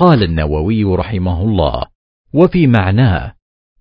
قال 0.00 0.22
النووي 0.22 0.84
رحمه 0.84 1.42
الله 1.42 1.82
وفي 2.32 2.66
معناه 2.66 3.34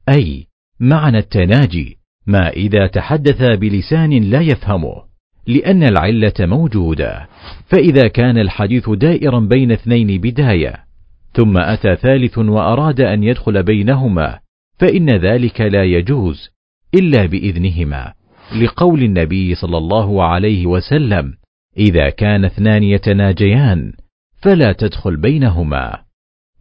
أي 0.10 0.48
معنى 0.80 1.18
التناجي 1.18 1.98
ما 2.28 2.50
إذا 2.50 2.88
تحدث 2.88 3.42
بلسان 3.42 4.14
لا 4.24 4.42
يفهمه 4.42 5.04
لأن 5.48 5.84
العلة 5.84 6.34
موجودة 6.40 7.28
فإذا 7.68 8.08
كان 8.08 8.38
الحديث 8.38 8.90
دائرا 8.90 9.40
بين 9.40 9.72
اثنين 9.72 10.22
بداية 10.22 10.86
ثم 11.34 11.58
أتى 11.58 11.96
ثالث 11.96 12.38
وأراد 12.38 13.02
أن 13.02 13.24
يدخل 13.24 13.64
بينهما 13.64 14.40
فإن 14.80 15.10
ذلك 15.10 15.62
لا 15.62 15.84
يجوز 15.84 16.50
إلا 16.96 17.26
بإذنهما 17.26 18.14
لقول 18.62 19.04
النبي 19.04 19.56
صلى 19.56 19.78
الله 19.78 20.24
عليه 20.24 20.68
وسلم 20.68 21.34
إذا 21.78 22.10
كان 22.10 22.46
اثنان 22.46 22.84
يتناجيان 22.84 23.94
فلا 24.42 24.72
تدخل 24.72 25.18
بينهما. 25.18 26.09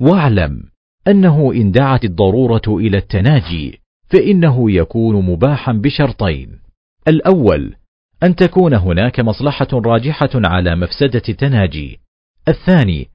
واعلم 0.00 0.62
أنه 1.08 1.52
إن 1.52 1.70
دعت 1.70 2.04
الضرورة 2.04 2.62
إلى 2.68 2.96
التناجي 2.96 3.80
فإنه 4.10 4.70
يكون 4.70 5.26
مباحا 5.26 5.72
بشرطين. 5.72 6.58
الأول 7.08 7.74
أن 8.22 8.36
تكون 8.36 8.74
هناك 8.74 9.20
مصلحة 9.20 9.68
راجحة 9.72 10.30
على 10.34 10.76
مفسدة 10.76 11.22
التناجي. 11.28 12.00
الثاني 12.48 13.08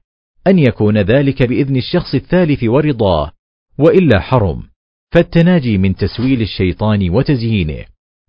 أن 0.46 0.58
يكون 0.58 0.98
ذلك 0.98 1.48
بإذن 1.48 1.76
الشخص 1.76 2.14
الثالث 2.14 2.64
ورضاه 2.64 3.32
وإلا 3.78 4.20
حرم. 4.20 4.62
فالتناجي 5.12 5.78
من 5.78 5.96
تسويل 5.96 6.42
الشيطان 6.42 7.10
وتزيينه. 7.10 7.84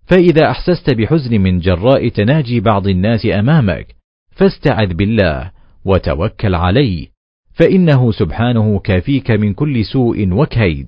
فإذا 0.06 0.50
أحسست 0.50 0.90
بحزن 0.90 1.40
من 1.40 1.58
جراء 1.58 2.08
تناجي 2.08 2.60
بعض 2.60 2.86
الناس 2.86 3.26
أمامك 3.26 3.96
فاستعذ 4.30 4.94
بالله 4.94 5.50
وتوكل 5.84 6.54
عليه. 6.54 7.15
فإنه 7.58 8.12
سبحانه 8.12 8.80
كافيك 8.84 9.30
من 9.30 9.54
كل 9.54 9.84
سوء 9.84 10.28
وكيد. 10.32 10.86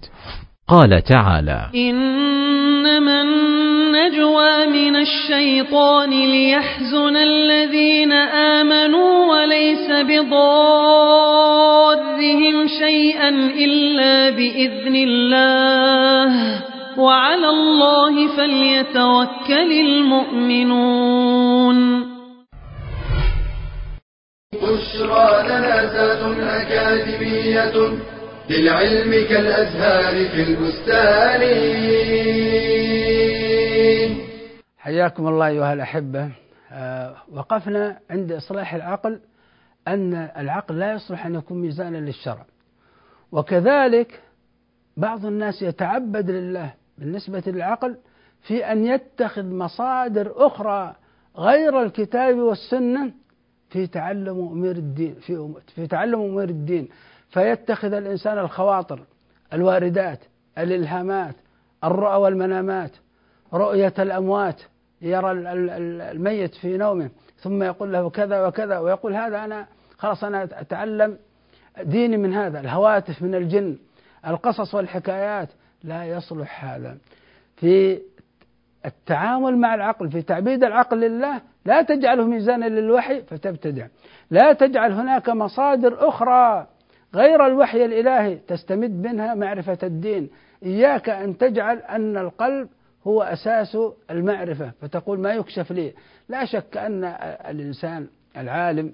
قال 0.68 1.02
تعالى 1.02 1.70
إنما 1.74 3.22
النجوى 3.22 4.66
من 4.66 4.96
الشيطان 4.96 6.10
ليحزن 6.10 7.16
الذين 7.16 8.12
آمنوا 8.12 9.26
وليس 9.26 9.90
بضارهم 9.90 10.28
شيئا 12.66 13.28
إلا 13.64 14.30
بإذن 14.30 14.96
الله. 14.96 16.62
وعلى 16.98 17.48
الله 17.48 18.36
فليتوكل 18.36 19.72
المؤمنون. 19.80 21.78
بشرى 24.62 25.48
لنا 25.48 26.62
أكاديمية 26.62 27.98
للعلم 28.50 29.10
كالأزهار 29.28 30.28
في 30.28 30.42
البستان. 30.42 31.42
حياكم 34.78 35.28
الله 35.28 35.46
أيها 35.46 35.72
الأحبة. 35.72 36.30
آه، 36.72 37.16
وقفنا 37.32 37.98
عند 38.10 38.32
إصلاح 38.32 38.74
العقل 38.74 39.20
أن 39.88 40.30
العقل 40.36 40.78
لا 40.78 40.92
يصلح 40.92 41.26
أن 41.26 41.34
يكون 41.34 41.58
ميزانا 41.60 41.96
للشرع. 41.98 42.46
وكذلك 43.32 44.20
بعض 44.96 45.26
الناس 45.26 45.62
يتعبد 45.62 46.30
لله 46.30 46.74
بالنسبة 46.98 47.42
للعقل 47.46 47.96
في 48.42 48.72
أن 48.72 48.86
يتخذ 48.86 49.44
مصادر 49.44 50.32
أخرى 50.36 50.94
غير 51.36 51.82
الكتاب 51.82 52.36
والسنة 52.36 53.12
في 53.70 53.86
تعلم 53.86 54.38
أمور 54.38 54.70
الدين 54.70 55.14
في 55.14 55.54
في 55.74 55.86
تعلم 55.86 56.20
أمور 56.20 56.44
الدين. 56.44 56.88
فيتخذ 57.30 57.92
الإنسان 57.92 58.38
الخواطر 58.38 59.00
الواردات 59.52 60.18
الإلهامات 60.58 61.34
الرؤى 61.84 62.16
والمنامات 62.16 62.90
رؤية 63.54 63.94
الأموات 63.98 64.62
يرى 65.02 65.30
الميت 65.32 66.54
في 66.54 66.76
نومه 66.76 67.10
ثم 67.36 67.62
يقول 67.62 67.92
له 67.92 68.10
كذا 68.10 68.46
وكذا 68.46 68.78
ويقول 68.78 69.14
هذا 69.14 69.44
أنا 69.44 69.66
خلاص 69.98 70.24
أنا 70.24 70.44
أتعلم 70.44 71.18
ديني 71.82 72.16
من 72.16 72.34
هذا 72.34 72.60
الهواتف 72.60 73.22
من 73.22 73.34
الجن 73.34 73.78
القصص 74.26 74.74
والحكايات. 74.74 75.48
لا 75.84 76.04
يصلح 76.04 76.64
هذا. 76.64 76.98
في 77.56 78.00
التعامل 78.86 79.56
مع 79.58 79.74
العقل 79.74 80.10
في 80.10 80.22
تعبيد 80.22 80.64
العقل 80.64 81.00
لله 81.00 81.40
لا 81.68 81.82
تجعله 81.82 82.26
ميزانا 82.26 82.64
للوحي 82.64 83.22
فتبتدع. 83.22 83.86
لا 84.30 84.52
تجعل 84.52 84.92
هناك 84.92 85.28
مصادر 85.28 86.08
أخرى 86.08 86.66
غير 87.14 87.46
الوحي 87.46 87.84
الإلهي 87.84 88.34
تستمد 88.36 89.06
منها 89.06 89.34
معرفة 89.34 89.78
الدين. 89.82 90.30
إياك 90.62 91.08
أن 91.08 91.38
تجعل 91.38 91.78
أن 91.78 92.16
القلب 92.16 92.68
هو 93.06 93.22
أساس 93.22 93.78
المعرفة. 94.10 94.72
فتقول 94.80 95.20
ما 95.20 95.32
يكشف 95.32 95.72
لي؟ 95.72 95.92
لا 96.28 96.44
شك 96.44 96.76
أن 96.76 97.04
الإنسان 97.50 98.06
العالم 98.36 98.92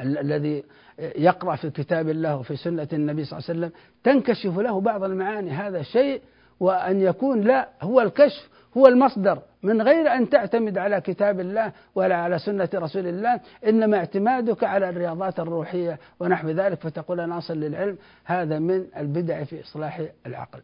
الذي 0.00 0.64
يقرأ 0.98 1.56
في 1.56 1.70
كتاب 1.70 2.08
الله 2.08 2.36
وفي 2.36 2.56
سنة 2.56 2.88
النبي 2.92 3.24
صلى 3.24 3.38
الله 3.38 3.48
عليه 3.48 3.60
وسلم 3.60 3.72
تنكشف 4.04 4.58
له 4.58 4.80
بعض 4.80 5.04
المعاني. 5.04 5.50
هذا 5.50 5.82
شيء 5.82 6.20
وأن 6.60 7.00
يكون 7.00 7.40
لا 7.40 7.68
هو 7.82 8.00
الكشف 8.00 8.50
هو 8.76 8.86
المصدر 8.86 9.42
من 9.62 9.82
غير 9.82 10.12
أن 10.12 10.28
تعتمد 10.28 10.78
على 10.78 11.00
كتاب 11.00 11.40
الله 11.40 11.72
ولا 11.94 12.16
على 12.16 12.38
سنة 12.38 12.68
رسول 12.74 13.06
الله 13.06 13.40
إنما 13.66 13.96
اعتمادك 13.96 14.64
على 14.64 14.88
الرياضات 14.88 15.40
الروحية 15.40 15.98
ونحو 16.20 16.48
ذلك 16.48 16.80
فتقول 16.80 17.20
أنا 17.20 17.38
أصل 17.38 17.54
للعلم 17.60 17.98
هذا 18.24 18.58
من 18.58 18.86
البدع 18.96 19.44
في 19.44 19.60
إصلاح 19.60 20.02
العقل. 20.26 20.60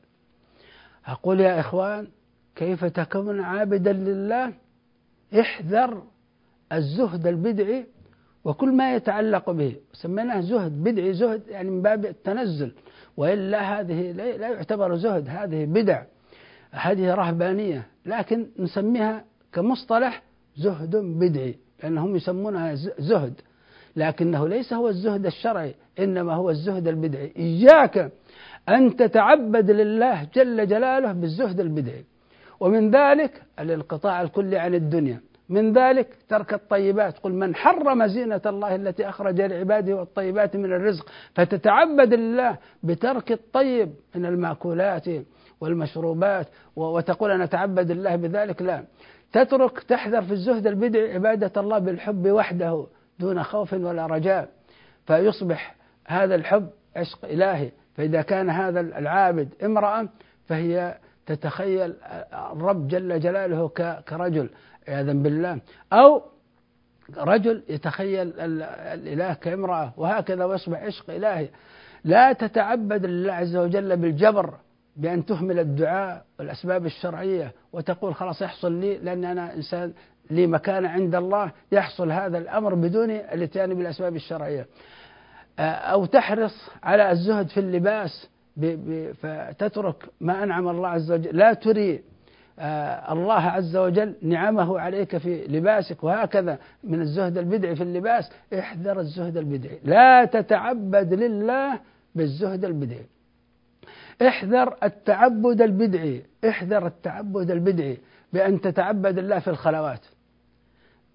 أقول 1.07 1.41
يا 1.41 1.61
إخوان 1.61 2.09
كيف 2.57 2.85
تكون 2.85 3.41
عابدا 3.41 3.93
لله؟ 3.93 4.53
احذر 5.41 6.03
الزهد 6.73 7.27
البدعي 7.27 7.87
وكل 8.45 8.73
ما 8.73 8.95
يتعلق 8.95 9.51
به. 9.51 9.77
سميناه 9.93 10.41
زهد 10.41 10.85
بدعي 10.85 11.13
زهد 11.13 11.43
يعني 11.49 11.71
من 11.71 11.83
باب 11.83 12.07
التنزل. 12.07 12.73
وإلا 13.17 13.81
هذه 13.81 14.13
لا 14.13 14.49
يعتبر 14.49 14.97
زهد 14.97 15.29
هذه 15.29 15.65
بدع. 15.65 16.03
هذه 16.71 17.15
رهبانية. 17.15 17.92
لكن 18.07 18.47
نسميها 18.59 19.25
كمصطلح 19.53 20.23
زهد 20.57 20.97
بدعي 20.97 21.55
لأنهم 21.83 22.17
يسمونها 22.17 22.75
زهد. 22.99 23.41
لكنه 23.97 24.49
ليس 24.49 24.73
هو 24.73 24.89
الزهد 24.89 25.27
الشرعي 25.27 25.75
إنما 25.99 26.35
هو 26.35 26.51
الزهد 26.51 26.89
البدعي. 26.89 27.33
إياك 27.37 28.13
أن 28.69 28.97
تتعبد 28.97 29.71
لله 29.71 30.27
جل 30.35 30.67
جلاله 30.67 31.13
بالزهد 31.13 31.61
البدعي. 31.61 32.05
ومن 32.61 32.91
ذلك 32.91 33.43
الانقطاع 33.59 34.23
الكلي 34.23 34.59
عن 34.59 34.75
الدنيا. 34.75 35.21
من 35.49 35.73
ذلك 35.73 36.09
ترك 36.29 36.55
الطيبات. 36.55 37.19
قل 37.19 37.33
من 37.33 37.55
حرم 37.55 38.07
زينة 38.07 38.41
الله 38.47 38.75
التي 38.75 39.09
أخرج 39.09 39.41
لعباده 39.41 39.97
والطيبات 39.97 40.57
من 40.57 40.73
الرزق 40.73 41.09
فتتعبد 41.35 42.15
لله 42.15 42.59
بترك 42.83 43.33
الطيب 43.33 43.93
من 44.15 44.27
المأكولات. 44.27 45.09
والمشروبات 45.63 46.47
وتقول 46.77 47.31
أنا 47.31 47.45
أتعبد 47.45 47.91
الله 47.91 48.17
بذلك؟ 48.17 48.63
لا. 48.63 48.85
تترك 49.33 49.83
تحذر 49.83 50.23
في 50.23 50.33
الزهد 50.33 50.67
البدعي 50.67 51.15
عبادة 51.15 51.61
الله 51.61 51.79
بالحب 51.79 52.27
وحده 52.27 52.87
دون 53.19 53.43
خوف 53.43 53.73
ولا 53.73 54.07
رجاء. 54.07 54.49
فيصبح 55.07 55.75
هذا 56.07 56.35
الحب 56.35 56.69
عشق 56.97 57.25
إلهي. 57.25 57.71
فإذا 57.95 58.23
كان 58.23 58.51
هذا 58.51 58.81
العابد 58.81 59.49
امرأة 59.65 60.09
فهي 60.47 60.99
تتخيل 61.27 61.95
الرب 62.53 62.89
جل 62.89 63.21
جلاله 63.21 63.69
كرجل 64.09 64.51
عياذا 64.89 65.13
بالله. 65.13 65.61
أو 65.93 66.23
رجل 67.19 67.63
يتخيل 67.69 68.33
الإله 68.41 69.35
كامرأة 69.35 69.93
وهكذا 69.97 70.45
ويصبح 70.45 70.83
عشق 70.83 71.11
إلهي. 71.11 71.49
لا 72.05 72.33
تتعبد 72.33 73.07
لله 73.07 73.33
عز 73.33 73.57
وجل 73.57 73.97
بالجبر 73.97 74.55
بأن 74.97 75.27
تهمل 75.27 75.59
الدعاء 75.59 76.25
والأسباب 76.39 76.87
الشرعية 76.87 77.53
وتقول 77.73 78.15
خلاص 78.15 78.43
يحصل 78.43 78.73
لي 78.73 78.99
لأن 78.99 79.25
أنا 79.25 79.55
إنسان 79.55 79.93
لي 80.31 80.47
مكانة 80.47 80.89
عند 80.89 81.15
الله 81.15 81.53
يحصل 81.73 82.13
هذا 82.13 82.39
الأمر 82.39 82.75
بدون 82.75 83.11
الاتيان 83.11 83.75
بالأسباب 83.75 84.17
الشرعية. 84.17 84.67
أو 85.59 86.05
تحرص 86.05 86.69
على 86.83 87.11
الزهد 87.11 87.49
في 87.49 87.61
اللباس 87.61 88.29
فتترك 89.23 90.09
ما 90.21 90.43
أنعم 90.43 90.69
الله 90.69 90.89
عز 90.89 91.13
وجل. 91.13 91.37
لا 91.37 91.53
تري 91.53 92.03
آه، 92.59 93.13
الله 93.13 93.41
عز 93.41 93.77
وجل 93.77 94.15
نعمه 94.23 94.81
عليك 94.81 95.17
في 95.17 95.45
لباسك 95.47 96.05
وهكذا 96.05 96.59
من 96.85 97.01
الزهد 97.01 97.39
البدعي 97.39 97.77
في 97.77 97.83
اللباس. 97.83 98.31
احذر 98.59 99.01
الزهد 99.01 99.37
البدعي. 99.37 99.79
لا 99.85 100.25
تتعبد 100.25 101.15
لله 101.15 101.81
بالزهد 102.15 102.65
البدعي. 102.65 103.07
احذر 104.23 104.77
التعبد 104.83 105.63
البدعي 105.63 106.23
احذر 106.49 106.87
التعبد 106.87 107.51
البدعي 107.51 107.99
بأن 108.33 108.61
تتعبد 108.61 109.19
الله 109.19 109.39
في 109.39 109.51
الخلوات. 109.51 110.01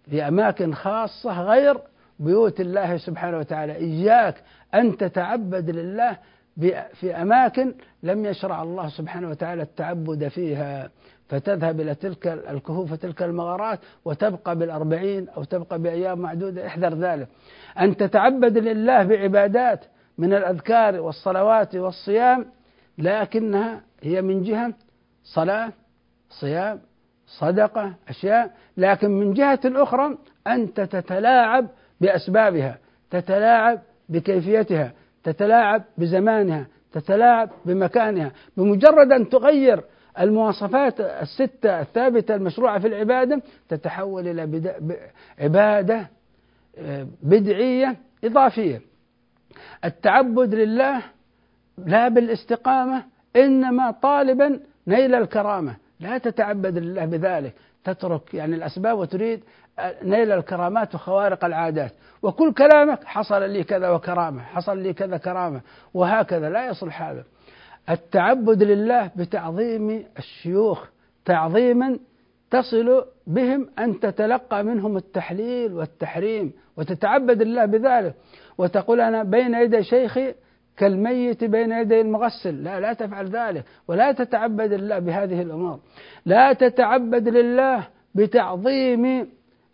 في 0.09 0.27
أماكن 0.27 0.73
خاصة 0.73 1.41
غير 1.41 1.77
بيوت 2.19 2.59
الله 2.59 2.97
سبحانه 2.97 3.37
وتعالى. 3.37 3.75
إياك 3.75 4.35
أن 4.73 4.97
تتعبد 4.97 5.69
لله 5.69 6.17
في 6.93 7.15
أماكن 7.21 7.73
لم 8.03 8.25
يشرع 8.25 8.63
الله 8.63 8.89
سبحانه 8.89 9.29
وتعالى 9.29 9.61
التعبد 9.61 10.27
فيها. 10.27 10.89
فتذهب 11.29 11.81
إلى 11.81 11.95
تلك 11.95 12.27
الكهوف 12.27 12.91
وتلك 12.91 13.23
المغارات 13.23 13.79
وتبقى 14.05 14.55
بالأربعين 14.55 15.29
أو 15.29 15.43
تبقى 15.43 15.79
بأيام 15.79 16.19
معدودة. 16.19 16.67
احذر 16.67 16.93
ذلك. 16.93 17.27
أن 17.79 17.97
تتعبد 17.97 18.57
لله 18.57 19.03
بعبادات 19.03 19.85
من 20.17 20.33
الأذكار 20.33 20.99
والصلوات 20.99 21.75
والصيام 21.75 22.45
لكنها 22.97 23.81
هي 24.01 24.21
من 24.21 24.43
جهة 24.43 24.73
صلاة 25.23 25.73
صيام 26.29 26.79
صدقة 27.27 27.93
أشياء. 28.09 28.55
لكن 28.77 29.11
من 29.11 29.33
جهة 29.33 29.59
أخرى 29.65 30.17
أنت 30.47 30.81
تتلاعب 30.81 31.67
بأسبابها 32.01 32.77
تتلاعب 33.11 33.81
بكيفيتها 34.09 34.93
تتلاعب 35.23 35.83
بزمانها 35.97 36.67
تتلاعب 36.91 37.49
بمكانها. 37.65 38.31
بمجرد 38.57 39.11
أن 39.11 39.29
تغير 39.29 39.83
المواصفات 40.19 41.01
الستة 41.01 41.81
الثابتة 41.81 42.35
المشروعة 42.35 42.79
في 42.79 42.87
العبادة 42.87 43.41
تتحول 43.69 44.27
إلى 44.27 44.71
عبادة 45.39 46.09
آه، 46.77 47.07
بدعية 47.23 47.95
إضافية. 48.23 48.81
التعبد 49.85 50.55
لله 50.55 51.01
لا 51.85 52.07
بالاستقامة 52.07 53.03
إنما 53.35 53.91
طالبا 53.91 54.59
نيل 54.87 55.15
الكرامة. 55.15 55.75
لا 55.99 56.17
تتعبد 56.17 56.77
لله 56.77 57.05
بذلك. 57.05 57.53
تترك 57.83 58.33
يعني 58.33 58.55
الأسباب 58.55 58.97
وتريد 58.97 59.43
نيل 60.03 60.31
الكرامات 60.31 60.95
وخوارق 60.95 61.45
العادات. 61.45 61.91
وكل 62.21 62.53
كلامك 62.53 63.03
حصل 63.03 63.49
لي 63.49 63.63
كذا 63.63 63.89
وكرامة 63.89 64.41
حصل 64.41 64.77
لي 64.77 64.93
كذا 64.93 65.17
كرامة 65.17 65.61
وهكذا. 65.93 66.49
لا 66.49 66.67
يصلح 66.67 67.01
هذا. 67.01 67.23
التعبد 67.89 68.63
لله 68.63 69.11
بتعظيم 69.15 70.05
الشيوخ. 70.17 70.85
تعظيما 71.25 71.99
تصل 72.51 73.05
بهم 73.27 73.69
أن 73.79 73.99
تتلقى 73.99 74.63
منهم 74.63 74.97
التحليل 74.97 75.73
والتحريم 75.73 76.53
وتتعبد 76.77 77.41
الله 77.41 77.65
بذلك. 77.65 78.13
وتقول 78.57 79.01
أنا 79.01 79.23
بين 79.23 79.53
يدي 79.53 79.83
شيخي 79.83 80.33
كالميت 80.77 81.43
بين 81.43 81.71
يدي 81.71 82.01
المغسل. 82.01 82.63
لا 82.63 82.79
لا 82.79 82.93
تفعل 82.93 83.25
ذلك 83.25 83.63
ولا 83.87 84.11
تتعبد 84.11 84.71
الله 84.71 84.99
بهذه 84.99 85.41
الأمور. 85.41 85.79
لا 86.25 86.53
تتعبد 86.53 87.27
لله 87.27 87.87
بتعظيم 88.15 89.29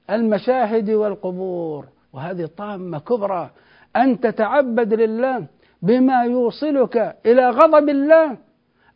المشاهد 0.10 0.90
والقبور. 0.90 1.86
وهذه 2.14 2.50
طامة 2.58 3.00
كبرى. 3.00 3.50
أن 3.96 4.20
تتعبد 4.20 4.94
لله 4.94 5.46
بما 5.82 6.24
يوصلك 6.24 7.16
إلى 7.26 7.50
غضب 7.50 7.90
الله. 7.90 8.38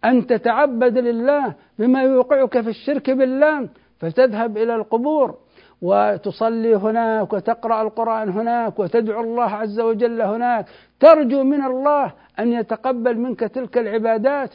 أن 0.06 0.28
تتعبد 0.28 0.98
لله 0.98 1.54
بما 1.80 2.04
يوقعك 2.04 2.62
في 2.62 2.70
الشرك 2.70 3.10
بالله. 3.10 3.70
فتذهب 4.00 4.58
إلى 4.58 4.76
القبور. 4.76 5.38
وتصلي 5.82 6.76
هناك 6.76 7.34
وتقرأ 7.34 7.82
القرآن 7.82 8.30
هناك 8.30 8.80
وتدعو 8.80 9.22
الله 9.22 9.50
عز 9.50 9.80
وجل 9.80 10.22
هناك. 10.22 10.66
ترجو 11.00 11.44
من 11.44 11.66
الله 11.66 12.14
أن 12.40 12.54
يتقبل 12.54 13.18
منك 13.18 13.40
تلك 13.40 13.78
العبادات. 13.78 14.54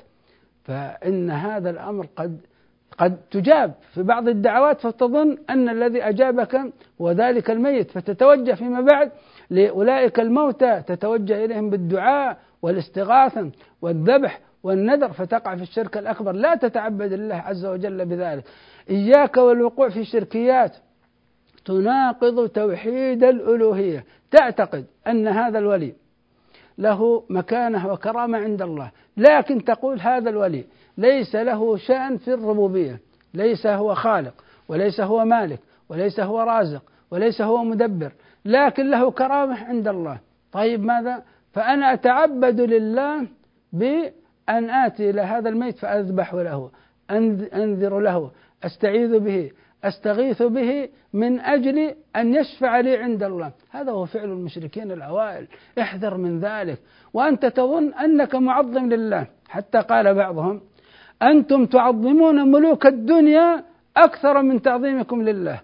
فإن 0.65 1.31
هذا 1.31 1.71
الأمر 1.71 2.07
قد 2.17 2.41
قد 2.99 3.17
تجاب 3.31 3.75
في 3.95 4.03
بعض 4.03 4.29
الدعوات 4.29 4.81
فتظن 4.81 5.39
أن 5.51 5.69
الذي 5.69 6.03
أجابك 6.03 6.61
هو 7.01 7.11
ذلك 7.11 7.51
الميت 7.51 7.91
فتتوجه 7.91 8.53
فيما 8.53 8.81
بعد 8.81 9.11
لأولئك 9.51 10.21
الموتى 10.21 10.83
تتوجه 10.87 11.45
إليهم 11.45 11.71
بالدعاء 11.71 12.39
والاستغاثة 12.63 13.51
والذبح 13.83 14.41
والنذر 14.63 15.13
فتقع 15.13 15.57
في 15.57 15.63
الشرك 15.63 15.97
الأكبر. 15.97 16.33
لا 16.33 16.55
تتعبد 16.55 17.13
الله 17.13 17.35
عز 17.35 17.67
وجل 17.67 18.05
بذلك. 18.05 18.45
إياك 18.91 19.37
والوقوع 19.37 19.89
في 19.89 20.05
شركيات 20.05 20.77
تناقض 21.65 22.49
توحيد 22.49 23.25
الألوهية. 23.25 24.05
تعتقد 24.31 24.85
أن 25.07 25.29
هذا 25.29 25.59
الولي 25.59 25.95
له 26.79 27.25
مكانة 27.31 27.93
وكرامة 27.93 28.39
عند 28.39 28.63
الله 28.63 28.91
لكن 29.17 29.65
تقول 29.65 30.01
هذا 30.01 30.31
الولي 30.31 30.65
ليس 30.99 31.37
له 31.37 31.77
شأن 31.77 32.17
في 32.17 32.35
الربوبية 32.35 33.01
ليس 33.35 33.67
هو 33.67 33.95
خالق 33.95 34.35
وليس 34.69 35.01
هو 35.01 35.25
مالك 35.25 35.59
وليس 35.89 36.21
هو 36.21 36.41
رازق 36.41 36.83
وليس 37.11 37.43
هو 37.43 37.65
مدبر 37.65 38.13
لكن 38.45 38.91
له 38.91 39.11
كرامة 39.11 39.65
عند 39.65 39.89
الله. 39.89 40.19
طيب 40.53 40.85
ماذا؟ 40.85 41.23
فأنا 41.53 41.93
أتعبد 41.93 42.61
لله 42.61 43.27
بأن 43.73 44.71
آتي 44.71 45.11
إلى 45.11 45.21
هذا 45.21 45.49
الميت 45.49 45.79
فأذبح 45.79 46.35
له 46.35 46.71
أنذر 47.11 47.99
له 48.01 48.31
أستعيذ 48.65 49.19
به 49.19 49.51
أستغيث 49.85 50.43
به 50.43 50.89
من 51.13 51.41
أجل 51.41 51.95
أن 52.17 52.35
يشفع 52.35 52.81
لي 52.81 52.97
عند 52.97 53.23
الله. 53.23 53.53
هذا 53.71 53.93
هو 53.93 54.05
فعل 54.07 54.25
المشركين 54.25 54.93
الأوائل. 54.93 55.47
احذر 55.81 56.17
من 56.17 56.41
ذلك. 56.41 56.79
وأنت 57.15 57.47
تظن 57.47 57.95
أنك 57.95 58.35
معظم 58.35 58.89
لله. 58.89 59.27
حتى 59.49 59.79
قال 59.79 60.15
بعضهم 60.15 60.61
أنتم 61.23 61.67
تعظمون 61.67 62.51
ملوك 62.51 62.87
الدنيا 62.87 63.65
أكثر 63.97 64.43
من 64.43 64.63
تعظيمكم 64.63 65.23
لله. 65.23 65.61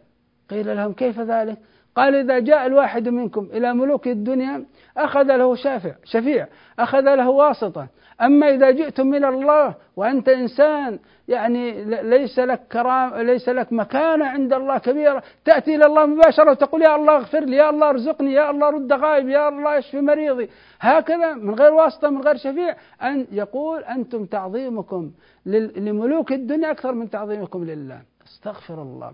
قيل 0.51 0.77
لهم 0.77 0.93
كيف 0.93 1.21
ذلك؟ 1.21 1.59
قال 1.99 2.15
إذا 2.15 2.39
جاء 2.39 2.67
الواحد 2.67 3.09
منكم 3.09 3.49
إلى 3.53 3.75
ملوك 3.75 4.09
الدنيا 4.09 4.65
أخذ 4.97 5.37
له 5.37 5.55
شافع 5.55 5.95
شفيع 6.05 6.47
أخذ 6.79 7.15
له 7.15 7.29
واسطة 7.31 7.89
أما 8.21 8.51
إذا 8.55 8.71
جئتم 8.71 9.15
إلى 9.15 9.29
الله 9.29 9.75
وأنت 9.97 10.29
إنسان 10.29 10.99
يعني 11.29 11.85
ليس 12.03 12.39
لك 12.39 12.61
كرام 12.73 13.15
ليس 13.15 13.49
لك 13.49 13.73
مكانة 13.73 14.27
عند 14.27 14.53
الله 14.53 14.79
كبيرة. 14.79 15.23
تأتي 15.45 15.75
إلى 15.75 15.87
الله 15.87 16.07
مباشرة 16.07 16.51
وتقول 16.51 16.83
يا 16.83 16.97
الله 16.97 17.17
اغفر 17.17 17.41
لي 17.41 17.57
يا 17.57 17.71
الله 17.71 17.89
ارزقني 17.91 18.33
يا 18.33 18.51
الله 18.51 18.71
رد 18.71 18.93
غائب 18.93 19.29
يا 19.29 19.49
الله 19.49 19.79
اشفي 19.79 20.01
مريضي. 20.01 20.51
هكذا 20.81 21.35
من 21.35 21.55
غير 21.55 21.73
واسطة 21.73 22.11
من 22.11 22.21
غير 22.23 22.37
شفيع. 22.37 22.77
أن 23.03 23.27
يقول 23.33 23.85
أنتم 23.85 24.25
تعظيمكم 24.25 25.11
لملوك 25.47 26.33
الدنيا 26.33 26.71
أكثر 26.71 26.93
من 26.93 27.11
تعظيمكم 27.11 27.65
لله. 27.65 28.01
استغفر 28.27 28.83
الله. 28.83 29.13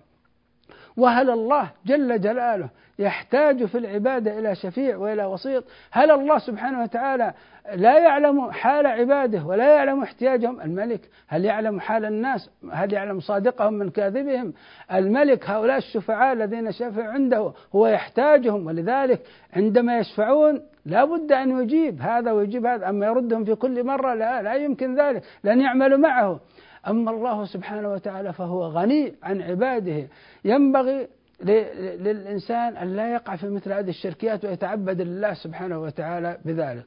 وهل 0.97 1.31
الله 1.31 1.71
جل 1.87 2.21
جلاله 2.21 2.69
يحتاج 2.99 3.65
في 3.65 3.79
العبادة 3.79 4.39
إلى 4.39 4.55
شفيع 4.55 4.97
وإلى 4.97 5.25
وسيط؟ 5.25 5.65
هل 5.91 6.11
الله 6.11 6.39
سبحانه 6.39 6.83
وتعالى 6.83 7.35
لا 7.75 7.99
يعلم 7.99 8.51
حال 8.51 8.87
عباده 8.87 9.45
ولا 9.45 9.75
يعلم 9.75 10.03
احتياجهم؟ 10.03 10.61
الملك 10.61 11.01
هل 11.29 11.45
يعلم 11.45 11.81
حال 11.81 12.05
الناس؟ 12.05 12.51
هل 12.73 12.93
يعلم 12.93 13.21
صادقهم 13.21 13.73
من 13.73 13.91
كاذبهم؟ 13.91 14.53
الملك 14.93 15.51
هؤلاء 15.51 15.77
الشفعاء 15.77 16.33
الذين 16.33 16.73
شفعوا 16.73 17.13
عنده 17.13 17.53
هو 17.75 17.87
يحتاجهم 17.87 18.67
ولذلك 18.67 19.21
عندما 19.57 19.99
يشفعون 19.99 20.63
لا 20.87 21.05
بد 21.05 21.33
أن 21.33 21.63
يجيب 21.63 22.01
هذا 22.01 22.33
ويجيب 22.33 22.67
هذا 22.67 22.89
أما 22.89 23.07
يردهم 23.07 23.45
في 23.45 23.55
كل 23.55 23.85
مرة 23.85 24.15
لا 24.15 24.43
لا 24.43 24.55
يمكن 24.55 24.95
ذلك 24.95 25.23
لن 25.45 25.61
يعملوا 25.61 25.99
معه. 25.99 26.41
أما 26.89 27.11
الله 27.11 27.45
سبحانه 27.45 27.93
وتعالى 27.93 28.33
فهو 28.33 28.67
غني 28.67 29.15
عن 29.23 29.43
عباده. 29.43 30.09
ينبغي 30.45 31.09
للإنسان 31.43 32.77
أن 32.77 32.97
لا 32.97 33.13
يقع 33.13 33.37
في 33.37 33.49
مثل 33.49 33.73
هذه 33.73 33.89
الشركيات 33.89 34.45
ويتعبد 34.45 35.01
لله 35.01 35.35
سبحانه 35.35 35.79
وتعالى 35.79 36.39
بذلك. 36.45 36.85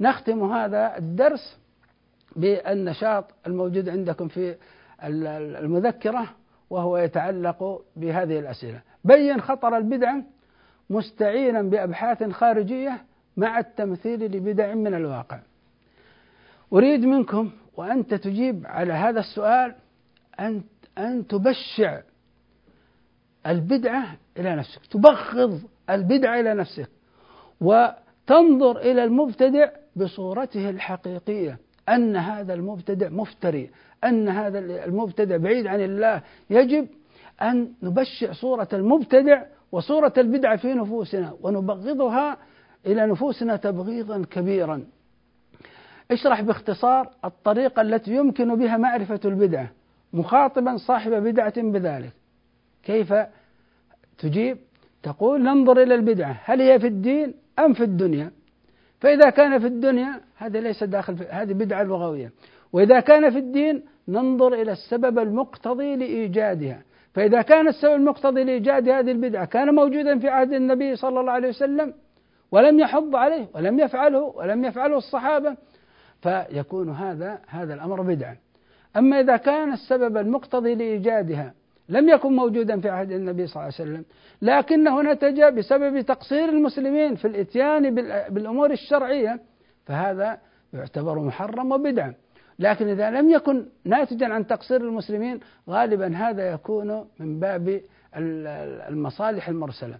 نختم 0.00 0.52
هذا 0.52 0.96
الدرس 0.96 1.58
بالنشاط 2.36 3.24
الموجود 3.46 3.88
عندكم 3.88 4.28
في 4.28 4.54
المذكرة 5.04 6.24
وهو 6.70 6.96
يتعلق 6.96 7.82
بهذه 7.96 8.38
الأسئلة. 8.38 8.80
بين 9.04 9.40
خطر 9.40 9.76
البدعة 9.76 10.22
مستعينا 10.90 11.62
بأبحاث 11.62 12.30
خارجية 12.30 13.04
مع 13.36 13.58
التمثيل 13.58 14.36
لبدع 14.36 14.74
من 14.74 14.94
الواقع. 14.94 15.38
أريد 16.72 17.04
منكم 17.04 17.50
وأنت 17.78 18.14
تجيب 18.14 18.66
على 18.66 18.92
هذا 18.92 19.20
السؤال 19.20 19.74
أن 20.40 20.62
أن 20.98 21.26
تبشع 21.26 22.00
البدعة 23.46 24.16
إلى 24.38 24.56
نفسك 24.56 24.86
تبغض 24.86 25.60
البدعة 25.90 26.40
إلى 26.40 26.54
نفسك 26.54 26.88
وتنظر 27.60 28.78
إلى 28.78 29.04
المبتدع 29.04 29.70
بصورته 29.96 30.70
الحقيقية 30.70 31.58
أن 31.88 32.16
هذا 32.16 32.54
المبتدع 32.54 33.08
مفتري 33.08 33.70
أن 34.04 34.28
هذا 34.28 34.58
المبتدع 34.58 35.36
بعيد 35.36 35.66
عن 35.66 35.80
الله. 35.80 36.22
يجب 36.50 36.88
أن 37.42 37.72
نبشع 37.82 38.32
صورة 38.32 38.68
المبتدع 38.72 39.42
وصورة 39.72 40.12
البدعة 40.18 40.56
في 40.56 40.74
نفوسنا 40.74 41.34
ونبغضها 41.42 42.36
إلى 42.86 43.06
نفوسنا 43.06 43.56
تبغيضا 43.56 44.24
كبيرا. 44.30 44.84
اشرح 46.10 46.40
باختصار 46.40 47.10
الطريقة 47.24 47.82
التي 47.82 48.14
يمكن 48.14 48.54
بها 48.54 48.76
معرفة 48.76 49.20
البدعة 49.24 49.70
مخاطبا 50.12 50.76
صاحب 50.76 51.12
بدعة 51.12 51.62
بذلك. 51.62 52.12
كيف 52.82 53.14
تجيب؟ 54.18 54.58
تقول 55.02 55.42
ننظر 55.42 55.82
إلى 55.82 55.94
البدعة 55.94 56.40
هل 56.44 56.60
هي 56.60 56.80
في 56.80 56.86
الدين 56.86 57.34
أم 57.58 57.72
في 57.72 57.84
الدنيا؟ 57.84 58.30
فإذا 59.00 59.30
كان 59.30 59.58
في 59.58 59.66
الدنيا 59.66 60.20
هذا 60.36 60.60
ليس 60.60 60.84
داخل 60.84 61.16
في 61.16 61.24
هذه 61.24 61.52
بدعة 61.52 61.82
لغوية. 61.82 62.32
وإذا 62.72 63.00
كان 63.00 63.30
في 63.30 63.38
الدين 63.38 63.82
ننظر 64.08 64.54
إلى 64.54 64.72
السبب 64.72 65.18
المقتضي 65.18 65.96
لإيجادها. 65.96 66.82
فإذا 67.14 67.42
كان 67.42 67.68
السبب 67.68 67.94
المقتضي 67.94 68.44
لإيجاد 68.44 68.88
هذه 68.88 69.10
البدعة 69.10 69.44
كان 69.44 69.74
موجودا 69.74 70.18
في 70.18 70.28
عهد 70.28 70.52
النبي 70.52 70.96
صلى 70.96 71.20
الله 71.20 71.32
عليه 71.32 71.48
وسلم 71.48 71.94
ولم 72.52 72.78
يحض 72.80 73.16
عليه 73.16 73.48
ولم 73.54 73.80
يفعله 73.80 74.20
ولم 74.20 74.64
يفعله 74.64 74.96
الصحابة 74.96 75.56
فيكون 76.22 76.90
هذا 76.90 77.38
هذا 77.46 77.74
الأمر 77.74 78.02
بدعة 78.02 78.36
أما 78.96 79.20
إذا 79.20 79.36
كان 79.36 79.72
السبب 79.72 80.16
المقتضي 80.16 80.74
لإيجادها 80.74 81.54
لم 81.88 82.08
يكن 82.08 82.36
موجودا 82.36 82.80
في 82.80 82.88
عهد 82.88 83.12
النبي 83.12 83.46
صلى 83.46 83.62
الله 83.62 83.74
عليه 83.78 83.90
وسلم 83.90 84.04
لكنه 84.42 85.02
نتج 85.02 85.42
بسبب 85.42 86.00
تقصير 86.00 86.48
المسلمين 86.48 87.14
في 87.14 87.24
الإتيان 87.24 87.94
بالأمور 88.28 88.70
الشرعية 88.70 89.40
فهذا 89.86 90.38
يعتبر 90.72 91.18
محرم 91.18 91.72
وبدعا. 91.72 92.14
لكن 92.58 92.88
إذا 92.88 93.10
لم 93.10 93.30
يكن 93.30 93.66
ناتجا 93.84 94.26
عن 94.26 94.46
تقصير 94.46 94.80
المسلمين 94.80 95.40
غالبا 95.68 96.16
هذا 96.16 96.52
يكون 96.52 97.08
من 97.18 97.40
باب 97.40 97.80
المصالح 98.88 99.48
المرسلة. 99.48 99.98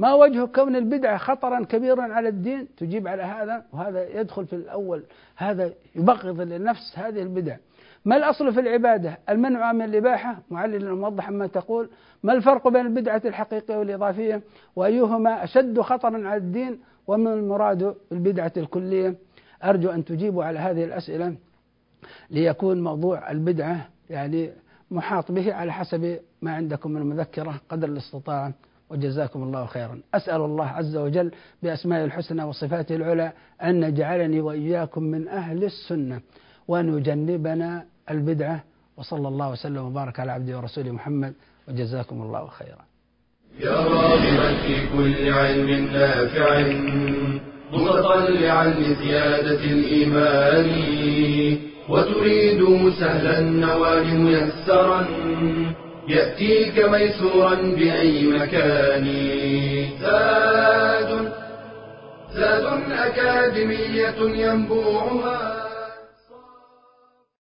ما 0.00 0.14
وجه 0.14 0.44
كون 0.44 0.76
البدعه 0.76 1.16
خطرا 1.16 1.64
كبيرا 1.64 2.02
على 2.02 2.28
الدين؟ 2.28 2.68
تجيب 2.76 3.08
على 3.08 3.22
هذا 3.22 3.64
وهذا 3.72 4.20
يدخل 4.20 4.46
في 4.46 4.52
الأول. 4.56 5.02
هذا 5.36 5.72
يبغض 5.94 6.40
للنفس 6.40 6.98
هذه 6.98 7.22
البدع. 7.22 7.56
ما 8.04 8.16
الأصل 8.16 8.54
في 8.54 8.60
العبادة؟ 8.60 9.18
المنع 9.28 9.72
من 9.72 9.82
الإباحة؟ 9.82 10.38
معلل 10.50 10.94
موضحا 10.94 11.30
ما 11.30 11.46
تقول. 11.46 11.90
ما 12.22 12.32
الفرق 12.32 12.68
بين 12.68 12.86
البدعة 12.86 13.22
الحقيقية 13.24 13.76
والإضافية؟ 13.76 14.42
وأيهما 14.76 15.44
أشد 15.44 15.80
خطرا 15.80 16.28
على 16.28 16.36
الدين؟ 16.36 16.80
وما 17.06 17.34
المراد 17.34 17.94
بالبدعة 18.10 18.52
الكلية؟ 18.56 19.14
أرجو 19.64 19.90
أن 19.90 20.04
تجيبوا 20.04 20.44
على 20.44 20.58
هذه 20.58 20.84
الأسئلة 20.84 21.34
ليكون 22.30 22.82
موضوع 22.84 23.30
البدعة 23.30 23.88
يعني 24.10 24.50
محاط 24.90 25.32
به 25.32 25.54
على 25.54 25.72
حسب 25.72 26.18
ما 26.42 26.54
عندكم 26.54 26.90
من 26.90 27.06
مذكرة 27.06 27.60
قدر 27.68 27.88
الاستطاعة. 27.88 28.52
وجزاكم 28.90 29.42
الله 29.42 29.66
خيرا. 29.66 30.00
أسأل 30.14 30.40
الله 30.40 30.66
عز 30.66 30.96
وجل 30.96 31.30
بأسمائه 31.62 32.04
الحسنى 32.04 32.44
وصفاته 32.44 32.96
العلى 32.96 33.32
أن 33.62 33.82
يجعلني 33.82 34.40
وإياكم 34.40 35.02
من 35.02 35.28
أهل 35.28 35.64
السنة 35.64 36.20
وأن 36.68 36.98
يجنبنا 36.98 37.84
البدعة. 38.10 38.64
وصلى 38.96 39.28
الله 39.28 39.50
وسلم 39.50 39.86
وبارك 39.86 40.20
على 40.20 40.32
عبده 40.32 40.56
ورسوله 40.58 40.90
محمد 40.90 41.34
وجزاكم 41.68 42.22
الله 42.22 42.46
خيرا. 42.46 42.84
يا 43.60 43.76
راغبا 43.80 44.54
في 44.62 44.88
كل 44.96 45.32
علم 45.32 45.70
نافع 45.92 46.50
متطلعا 47.72 48.66
لزيادة 48.66 49.64
الإيمان. 49.64 50.68
وتريد 51.88 52.90
سهلا 53.00 53.38
النوال 53.38 54.20
ميسرا 54.20 55.06
يأتيك 56.10 56.78
ميسورا 56.78 57.54
بأي 57.54 58.22
مكان. 58.26 59.06
زاد 60.00 61.32
زاد 62.34 62.64
أكاديمية 62.92 64.14
ينبوعها. 64.18 65.59